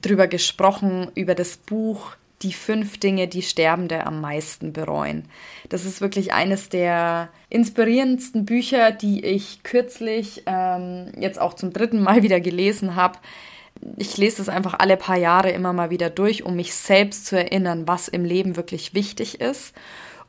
drüber 0.00 0.26
gesprochen, 0.26 1.10
über 1.14 1.34
das 1.34 1.56
Buch 1.56 2.16
Die 2.42 2.52
fünf 2.52 2.98
Dinge, 2.98 3.28
die 3.28 3.42
Sterbende 3.42 4.04
am 4.04 4.20
meisten 4.20 4.72
bereuen. 4.72 5.26
Das 5.68 5.84
ist 5.84 6.00
wirklich 6.00 6.32
eines 6.32 6.68
der 6.68 7.28
inspirierendsten 7.50 8.44
Bücher, 8.46 8.90
die 8.90 9.24
ich 9.24 9.62
kürzlich 9.62 10.42
ähm, 10.46 11.12
jetzt 11.16 11.40
auch 11.40 11.54
zum 11.54 11.72
dritten 11.72 12.02
Mal 12.02 12.22
wieder 12.24 12.40
gelesen 12.40 12.96
habe. 12.96 13.18
Ich 13.96 14.16
lese 14.16 14.42
es 14.42 14.48
einfach 14.48 14.74
alle 14.78 14.96
paar 14.96 15.16
Jahre 15.16 15.50
immer 15.50 15.72
mal 15.72 15.90
wieder 15.90 16.10
durch, 16.10 16.44
um 16.44 16.56
mich 16.56 16.74
selbst 16.74 17.26
zu 17.26 17.36
erinnern, 17.36 17.88
was 17.88 18.08
im 18.08 18.24
Leben 18.24 18.56
wirklich 18.56 18.94
wichtig 18.94 19.40
ist. 19.40 19.74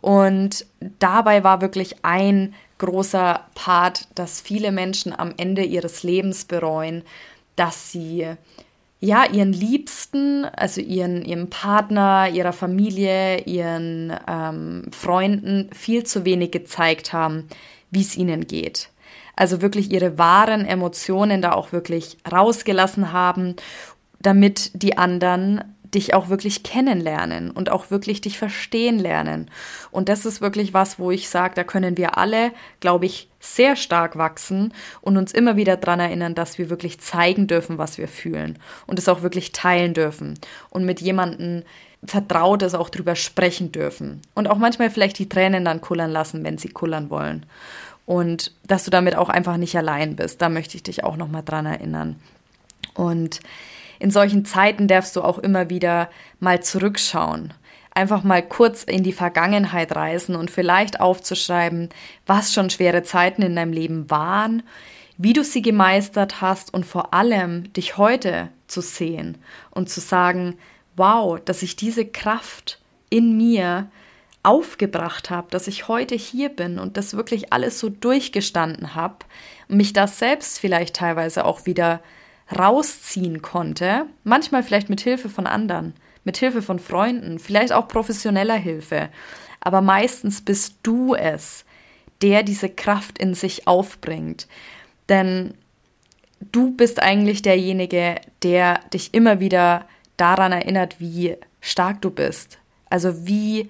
Und 0.02 0.66
dabei 1.00 1.44
war 1.44 1.62
wirklich 1.62 1.96
ein 2.04 2.54
großer 2.80 3.46
Part, 3.56 4.08
dass 4.16 4.42
viele 4.42 4.72
Menschen 4.72 5.18
am 5.18 5.34
Ende 5.38 5.64
ihres 5.64 6.04
Lebens 6.04 6.46
bereuen, 6.46 7.04
dass 7.56 7.92
sie 7.92 8.28
ja 9.00 9.26
ihren 9.26 9.54
Liebsten, 9.54 10.46
also 10.46 10.82
ihren, 10.82 11.24
ihrem 11.24 11.50
Partner, 11.50 12.30
ihrer 12.30 12.54
Familie, 12.54 13.42
ihren 13.42 14.14
ähm, 14.28 14.86
Freunden 14.92 15.70
viel 15.74 16.06
zu 16.06 16.26
wenig 16.26 16.52
gezeigt 16.52 17.14
haben, 17.14 17.48
wie 17.92 18.02
es 18.02 18.18
ihnen 18.18 18.48
geht. 18.48 18.90
Also 19.36 19.62
wirklich 19.62 19.92
ihre 19.92 20.18
wahren 20.18 20.66
Emotionen 20.66 21.42
da 21.42 21.54
auch 21.54 21.72
wirklich 21.72 22.18
rausgelassen 22.32 23.12
haben, 23.12 23.56
damit 24.20 24.72
die 24.74 24.98
anderen 24.98 25.64
dich 25.94 26.14
auch 26.14 26.30
wirklich 26.30 26.64
kennenlernen 26.64 27.52
und 27.52 27.70
auch 27.70 27.92
wirklich 27.92 28.22
dich 28.22 28.38
verstehen 28.38 29.00
lernen. 29.00 29.50
Und 29.92 30.10
das 30.10 30.26
ist 30.26 30.42
wirklich 30.42 30.74
was, 30.74 31.00
wo 31.00 31.12
ich 31.12 31.30
sage, 31.30 31.54
da 31.56 31.64
können 31.64 31.98
wir 31.98 32.18
alle, 32.18 32.52
glaube 32.80 33.06
ich, 33.06 33.30
sehr 33.40 33.76
stark 33.76 34.18
wachsen 34.18 34.74
und 35.02 35.18
uns 35.18 35.34
immer 35.34 35.56
wieder 35.56 35.78
daran 35.78 36.00
erinnern, 36.00 36.36
dass 36.36 36.58
wir 36.58 36.70
wirklich 36.70 37.00
zeigen 37.00 37.48
dürfen, 37.48 37.78
was 37.78 37.98
wir 37.98 38.08
fühlen 38.08 38.58
und 38.88 39.00
es 39.00 39.10
auch 39.10 39.22
wirklich 39.22 39.52
teilen 39.52 39.94
dürfen 39.94 40.40
und 40.70 40.86
mit 40.86 41.02
jemandem 41.02 41.64
Vertrautes 42.06 42.74
auch 42.74 42.90
drüber 42.90 43.16
sprechen 43.16 43.72
dürfen 43.72 44.22
und 44.34 44.48
auch 44.50 44.58
manchmal 44.58 44.90
vielleicht 44.90 45.20
die 45.20 45.30
Tränen 45.30 45.64
dann 45.64 45.82
kullern 45.82 46.12
lassen, 46.12 46.44
wenn 46.44 46.58
sie 46.58 46.70
kullern 46.70 47.10
wollen. 47.10 47.46
Und 48.06 48.52
dass 48.68 48.84
du 48.84 48.92
damit 48.92 49.16
auch 49.16 49.30
einfach 49.30 49.58
nicht 49.58 49.78
allein 49.78 50.16
bist, 50.16 50.42
da 50.42 50.50
möchte 50.50 50.76
ich 50.76 50.84
dich 50.84 51.04
auch 51.04 51.16
nochmal 51.16 51.44
dran 51.44 51.66
erinnern. 51.66 52.18
Und 52.94 53.40
in 54.00 54.12
solchen 54.12 54.46
Zeiten 54.46 54.88
darfst 54.88 55.16
du 55.16 55.22
auch 55.22 55.40
immer 55.40 55.70
wieder 55.70 56.10
mal 56.40 56.62
zurückschauen. 56.62 57.54
Einfach 57.96 58.24
mal 58.24 58.42
kurz 58.42 58.84
in 58.84 59.04
die 59.04 59.14
Vergangenheit 59.14 59.96
reisen 59.96 60.36
und 60.36 60.52
vielleicht 60.52 61.00
aufzuschreiben, 61.00 61.90
was 62.26 62.54
schon 62.54 62.70
schwere 62.70 63.04
Zeiten 63.04 63.44
in 63.44 63.56
deinem 63.56 63.72
Leben 63.72 64.10
waren, 64.10 64.64
wie 65.18 65.34
du 65.34 65.44
sie 65.44 65.62
gemeistert 65.62 66.42
hast 66.42 66.74
und 66.74 66.86
vor 66.86 67.14
allem 67.14 67.72
dich 67.74 67.98
heute 67.98 68.50
zu 68.68 68.82
sehen 68.82 69.38
und 69.72 69.90
zu 69.90 70.02
sagen, 70.02 70.58
wow, 70.96 71.40
dass 71.40 71.62
ich 71.62 71.76
diese 71.76 72.06
Kraft 72.06 72.80
in 73.10 73.38
mir 73.38 73.88
aufgebracht 74.44 75.30
habe, 75.30 75.48
dass 75.50 75.68
ich 75.68 75.88
heute 75.88 76.16
hier 76.16 76.50
bin 76.50 76.78
und 76.78 76.98
das 76.98 77.16
wirklich 77.16 77.54
alles 77.54 77.80
so 77.80 77.90
durchgestanden 77.90 78.94
habe, 78.94 79.18
mich 79.68 79.94
das 79.94 80.20
selbst 80.20 80.60
vielleicht 80.60 80.96
teilweise 80.98 81.46
auch 81.46 81.66
wieder 81.66 82.02
rausziehen 82.56 83.42
konnte, 83.42 84.06
manchmal 84.24 84.64
vielleicht 84.64 84.90
mit 84.90 85.02
Hilfe 85.02 85.30
von 85.30 85.48
anderen, 85.48 85.94
mit 86.26 86.38
Hilfe 86.38 86.62
von 86.62 86.78
Freunden, 86.78 87.40
vielleicht 87.40 87.72
auch 87.72 87.88
professioneller 87.88 88.58
Hilfe, 88.58 89.10
aber 89.62 89.82
meistens 89.82 90.42
bist 90.42 90.76
du 90.84 91.16
es, 91.16 91.64
der 92.22 92.44
diese 92.44 92.70
Kraft 92.70 93.18
in 93.18 93.34
sich 93.34 93.66
aufbringt. 93.66 94.48
Denn 95.08 95.54
du 96.52 96.72
bist 96.72 97.02
eigentlich 97.02 97.42
derjenige, 97.42 98.16
der 98.44 98.80
dich 98.94 99.14
immer 99.14 99.40
wieder 99.40 99.88
daran 100.18 100.52
erinnert, 100.52 101.00
wie 101.00 101.38
stark 101.62 102.02
du 102.02 102.12
bist. 102.12 102.60
Also 102.90 103.26
wie 103.26 103.70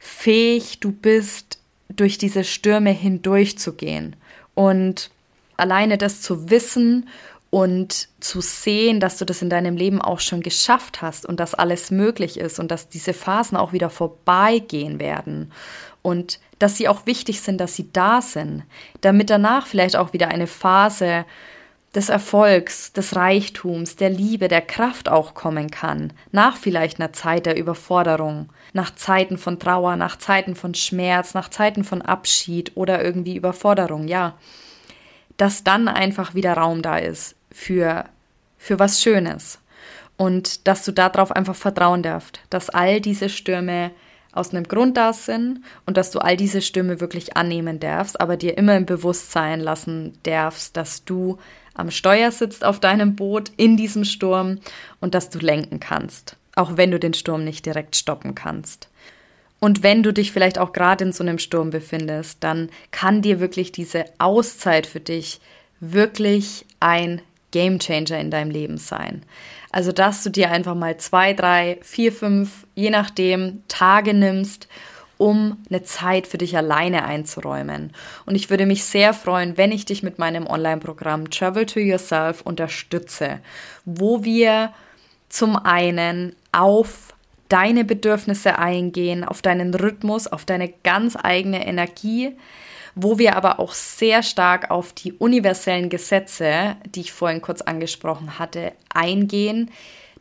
fähig 0.00 0.80
du 0.80 0.90
bist, 0.90 1.58
durch 1.88 2.18
diese 2.18 2.42
Stürme 2.42 2.90
hindurchzugehen. 2.90 4.16
Und 4.54 5.10
alleine 5.56 5.98
das 5.98 6.22
zu 6.22 6.50
wissen 6.50 7.08
und 7.50 8.08
zu 8.20 8.40
sehen, 8.40 9.00
dass 9.00 9.18
du 9.18 9.24
das 9.24 9.42
in 9.42 9.50
deinem 9.50 9.76
Leben 9.76 10.00
auch 10.00 10.20
schon 10.20 10.40
geschafft 10.40 11.02
hast 11.02 11.26
und 11.26 11.38
dass 11.38 11.54
alles 11.54 11.90
möglich 11.90 12.38
ist 12.38 12.58
und 12.58 12.70
dass 12.70 12.88
diese 12.88 13.12
Phasen 13.12 13.56
auch 13.56 13.72
wieder 13.72 13.90
vorbeigehen 13.90 14.98
werden 14.98 15.52
und 16.02 16.40
dass 16.58 16.76
sie 16.76 16.88
auch 16.88 17.06
wichtig 17.06 17.40
sind, 17.40 17.60
dass 17.60 17.74
sie 17.74 17.92
da 17.92 18.22
sind, 18.22 18.62
damit 19.00 19.30
danach 19.30 19.66
vielleicht 19.66 19.96
auch 19.96 20.12
wieder 20.12 20.28
eine 20.28 20.46
Phase 20.46 21.24
des 21.94 22.08
Erfolgs, 22.08 22.92
des 22.92 23.16
Reichtums, 23.16 23.96
der 23.96 24.10
Liebe, 24.10 24.48
der 24.48 24.62
Kraft 24.62 25.08
auch 25.08 25.34
kommen 25.34 25.70
kann, 25.70 26.12
nach 26.30 26.56
vielleicht 26.56 27.00
einer 27.00 27.12
Zeit 27.12 27.46
der 27.46 27.56
Überforderung, 27.56 28.48
nach 28.72 28.94
Zeiten 28.94 29.38
von 29.38 29.58
Trauer, 29.58 29.96
nach 29.96 30.16
Zeiten 30.16 30.54
von 30.54 30.74
Schmerz, 30.74 31.34
nach 31.34 31.48
Zeiten 31.48 31.82
von 31.82 32.02
Abschied 32.02 32.72
oder 32.76 33.02
irgendwie 33.02 33.36
Überforderung, 33.36 34.06
ja, 34.06 34.34
dass 35.36 35.64
dann 35.64 35.88
einfach 35.88 36.34
wieder 36.34 36.54
Raum 36.54 36.82
da 36.82 36.98
ist 36.98 37.34
für, 37.50 38.04
für 38.56 38.78
was 38.78 39.02
Schönes. 39.02 39.58
Und 40.16 40.68
dass 40.68 40.84
du 40.84 40.92
darauf 40.92 41.32
einfach 41.32 41.56
vertrauen 41.56 42.02
darfst, 42.02 42.40
dass 42.50 42.68
all 42.68 43.00
diese 43.00 43.30
Stürme 43.30 43.90
aus 44.32 44.54
einem 44.54 44.64
Grund 44.64 44.96
da 44.96 45.12
sind 45.12 45.60
und 45.86 45.96
dass 45.96 46.10
du 46.10 46.18
all 46.20 46.36
diese 46.36 46.62
Stürme 46.62 47.00
wirklich 47.00 47.36
annehmen 47.36 47.80
darfst, 47.80 48.20
aber 48.20 48.36
dir 48.36 48.56
immer 48.56 48.76
im 48.76 48.86
Bewusstsein 48.86 49.60
lassen 49.60 50.18
darfst, 50.22 50.76
dass 50.76 51.04
du 51.04 51.38
am 51.74 51.90
Steuer 51.90 52.30
sitzt 52.30 52.64
auf 52.64 52.80
deinem 52.80 53.16
Boot 53.16 53.50
in 53.56 53.76
diesem 53.76 54.04
Sturm 54.04 54.58
und 55.00 55.14
dass 55.14 55.30
du 55.30 55.38
lenken 55.38 55.80
kannst, 55.80 56.36
auch 56.54 56.76
wenn 56.76 56.90
du 56.90 56.98
den 56.98 57.14
Sturm 57.14 57.44
nicht 57.44 57.66
direkt 57.66 57.96
stoppen 57.96 58.34
kannst. 58.34 58.88
Und 59.60 59.82
wenn 59.82 60.02
du 60.02 60.12
dich 60.12 60.32
vielleicht 60.32 60.58
auch 60.58 60.72
gerade 60.72 61.04
in 61.04 61.12
so 61.12 61.22
einem 61.22 61.38
Sturm 61.38 61.70
befindest, 61.70 62.42
dann 62.42 62.70
kann 62.90 63.22
dir 63.22 63.40
wirklich 63.40 63.72
diese 63.72 64.04
Auszeit 64.18 64.86
für 64.86 65.00
dich 65.00 65.40
wirklich 65.80 66.64
ein 66.80 67.20
Gamechanger 67.50 68.18
in 68.18 68.30
deinem 68.30 68.50
Leben 68.50 68.78
sein. 68.78 69.22
Also, 69.72 69.92
dass 69.92 70.22
du 70.22 70.30
dir 70.30 70.50
einfach 70.50 70.74
mal 70.74 70.96
zwei, 70.96 71.32
drei, 71.32 71.78
vier, 71.82 72.12
fünf, 72.12 72.66
je 72.74 72.90
nachdem, 72.90 73.62
Tage 73.68 74.14
nimmst, 74.14 74.68
um 75.16 75.58
eine 75.68 75.82
Zeit 75.82 76.26
für 76.26 76.38
dich 76.38 76.56
alleine 76.56 77.04
einzuräumen. 77.04 77.92
Und 78.24 78.34
ich 78.34 78.48
würde 78.48 78.64
mich 78.64 78.84
sehr 78.84 79.12
freuen, 79.12 79.58
wenn 79.58 79.70
ich 79.70 79.84
dich 79.84 80.02
mit 80.02 80.18
meinem 80.18 80.46
Online-Programm 80.46 81.30
Travel 81.30 81.66
to 81.66 81.78
Yourself 81.78 82.40
unterstütze, 82.40 83.40
wo 83.84 84.24
wir 84.24 84.72
zum 85.28 85.56
einen 85.56 86.34
auf 86.52 87.14
deine 87.50 87.84
Bedürfnisse 87.84 88.58
eingehen, 88.58 89.22
auf 89.22 89.42
deinen 89.42 89.74
Rhythmus, 89.74 90.26
auf 90.26 90.44
deine 90.46 90.68
ganz 90.68 91.16
eigene 91.20 91.66
Energie, 91.66 92.34
wo 92.94 93.18
wir 93.18 93.36
aber 93.36 93.60
auch 93.60 93.72
sehr 93.72 94.22
stark 94.22 94.70
auf 94.70 94.92
die 94.92 95.12
universellen 95.12 95.88
Gesetze, 95.88 96.76
die 96.86 97.00
ich 97.00 97.12
vorhin 97.12 97.40
kurz 97.40 97.60
angesprochen 97.62 98.38
hatte, 98.38 98.72
eingehen, 98.92 99.70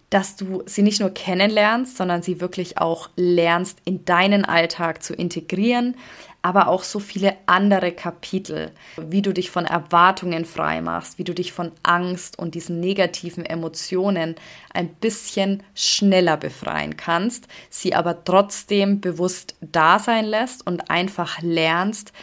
dass 0.09 0.35
du 0.35 0.63
sie 0.65 0.81
nicht 0.81 0.99
nur 0.99 1.11
kennenlernst, 1.11 1.97
sondern 1.97 2.23
sie 2.23 2.41
wirklich 2.41 2.79
auch 2.79 3.09
lernst 3.15 3.79
in 3.85 4.05
deinen 4.05 4.43
Alltag 4.43 5.03
zu 5.03 5.13
integrieren, 5.13 5.95
aber 6.41 6.69
auch 6.69 6.83
so 6.83 6.99
viele 6.99 7.35
andere 7.47 7.91
Kapitel, 7.91 8.71
wie 8.97 9.21
du 9.21 9.33
dich 9.33 9.51
von 9.51 9.65
Erwartungen 9.65 10.45
frei 10.45 10.81
machst, 10.81 11.17
wie 11.17 11.25
du 11.25 11.33
dich 11.33 11.51
von 11.51 11.71
Angst 11.83 12.39
und 12.39 12.55
diesen 12.55 12.79
negativen 12.79 13.45
Emotionen 13.45 14.35
ein 14.73 14.87
bisschen 14.87 15.63
schneller 15.75 16.37
befreien 16.37 16.95
kannst, 16.95 17.47
sie 17.69 17.93
aber 17.93 18.23
trotzdem 18.23 19.01
bewusst 19.01 19.55
da 19.59 19.99
sein 19.99 20.25
lässt 20.25 20.65
und 20.65 20.89
einfach 20.89 21.41
lernst, 21.41 22.13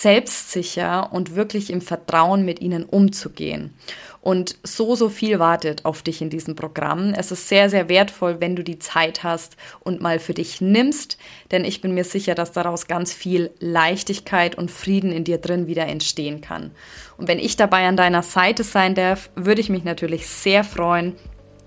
selbstsicher 0.00 1.12
und 1.12 1.36
wirklich 1.36 1.70
im 1.70 1.80
Vertrauen 1.80 2.44
mit 2.44 2.60
ihnen 2.60 2.84
umzugehen. 2.84 3.74
Und 4.22 4.56
so, 4.62 4.94
so 4.94 5.08
viel 5.08 5.40
wartet 5.40 5.84
auf 5.84 6.02
dich 6.02 6.22
in 6.22 6.30
diesem 6.30 6.54
Programm. 6.54 7.12
Es 7.12 7.32
ist 7.32 7.48
sehr, 7.48 7.68
sehr 7.68 7.88
wertvoll, 7.88 8.36
wenn 8.40 8.54
du 8.54 8.62
die 8.62 8.78
Zeit 8.78 9.24
hast 9.24 9.56
und 9.80 10.00
mal 10.00 10.20
für 10.20 10.32
dich 10.32 10.60
nimmst, 10.60 11.18
denn 11.50 11.64
ich 11.64 11.80
bin 11.80 11.92
mir 11.92 12.04
sicher, 12.04 12.36
dass 12.36 12.52
daraus 12.52 12.86
ganz 12.86 13.12
viel 13.12 13.50
Leichtigkeit 13.58 14.56
und 14.56 14.70
Frieden 14.70 15.10
in 15.10 15.24
dir 15.24 15.38
drin 15.38 15.66
wieder 15.66 15.86
entstehen 15.86 16.40
kann. 16.40 16.70
Und 17.18 17.26
wenn 17.26 17.40
ich 17.40 17.56
dabei 17.56 17.86
an 17.86 17.96
deiner 17.96 18.22
Seite 18.22 18.62
sein 18.62 18.94
darf, 18.94 19.28
würde 19.34 19.60
ich 19.60 19.68
mich 19.68 19.82
natürlich 19.82 20.28
sehr 20.28 20.62
freuen, 20.62 21.16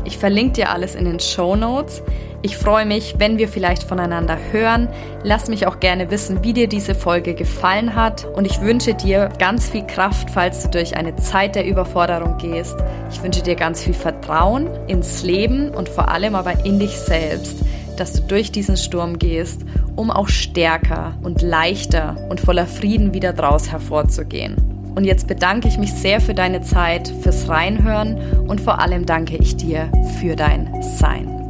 Ich 0.04 0.18
verlinke 0.18 0.52
dir 0.52 0.70
alles 0.70 0.94
in 0.94 1.04
den 1.04 1.20
Show 1.20 1.56
Notes. 1.56 2.02
Ich 2.42 2.56
freue 2.56 2.86
mich, 2.86 3.16
wenn 3.18 3.38
wir 3.38 3.48
vielleicht 3.48 3.82
voneinander 3.82 4.38
hören. 4.52 4.88
Lass 5.24 5.48
mich 5.48 5.66
auch 5.66 5.80
gerne 5.80 6.12
wissen, 6.12 6.44
wie 6.44 6.52
dir 6.52 6.68
diese 6.68 6.94
Folge 6.94 7.34
gefallen 7.34 7.96
hat. 7.96 8.24
Und 8.24 8.44
ich 8.44 8.60
wünsche 8.60 8.94
dir 8.94 9.30
ganz 9.38 9.68
viel 9.68 9.84
Kraft, 9.84 10.30
falls 10.30 10.62
du 10.62 10.70
durch 10.70 10.96
eine 10.96 11.16
Zeit 11.16 11.56
der 11.56 11.66
Überforderung 11.66 12.38
gehst. 12.38 12.76
Ich 13.10 13.20
wünsche 13.20 13.42
dir 13.42 13.56
ganz 13.56 13.82
viel 13.82 13.94
Vertrauen 13.94 14.68
ins 14.86 15.24
Leben 15.24 15.70
und 15.70 15.88
vor 15.88 16.08
allem 16.08 16.36
aber 16.36 16.64
in 16.64 16.78
dich 16.78 16.96
selbst, 16.96 17.64
dass 17.96 18.12
du 18.12 18.22
durch 18.22 18.52
diesen 18.52 18.76
Sturm 18.76 19.18
gehst, 19.18 19.62
um 19.96 20.11
auch 20.11 20.28
stärker 20.28 21.14
und 21.22 21.42
leichter 21.42 22.16
und 22.28 22.40
voller 22.40 22.66
Frieden 22.66 23.14
wieder 23.14 23.32
draus 23.32 23.70
hervorzugehen. 23.70 24.56
Und 24.94 25.04
jetzt 25.04 25.26
bedanke 25.26 25.68
ich 25.68 25.76
mich 25.76 25.92
sehr 25.92 26.20
für 26.20 26.35
deine 26.35 26.62
Zeit, 26.62 27.12
fürs 27.20 27.48
Reinhören 27.48 28.46
und 28.46 28.61
vor 28.61 28.80
allem 28.80 29.04
danke 29.04 29.37
ich 29.37 29.56
dir 29.56 29.90
für 30.20 30.37
dein 30.37 30.82
Sein. 30.82 31.45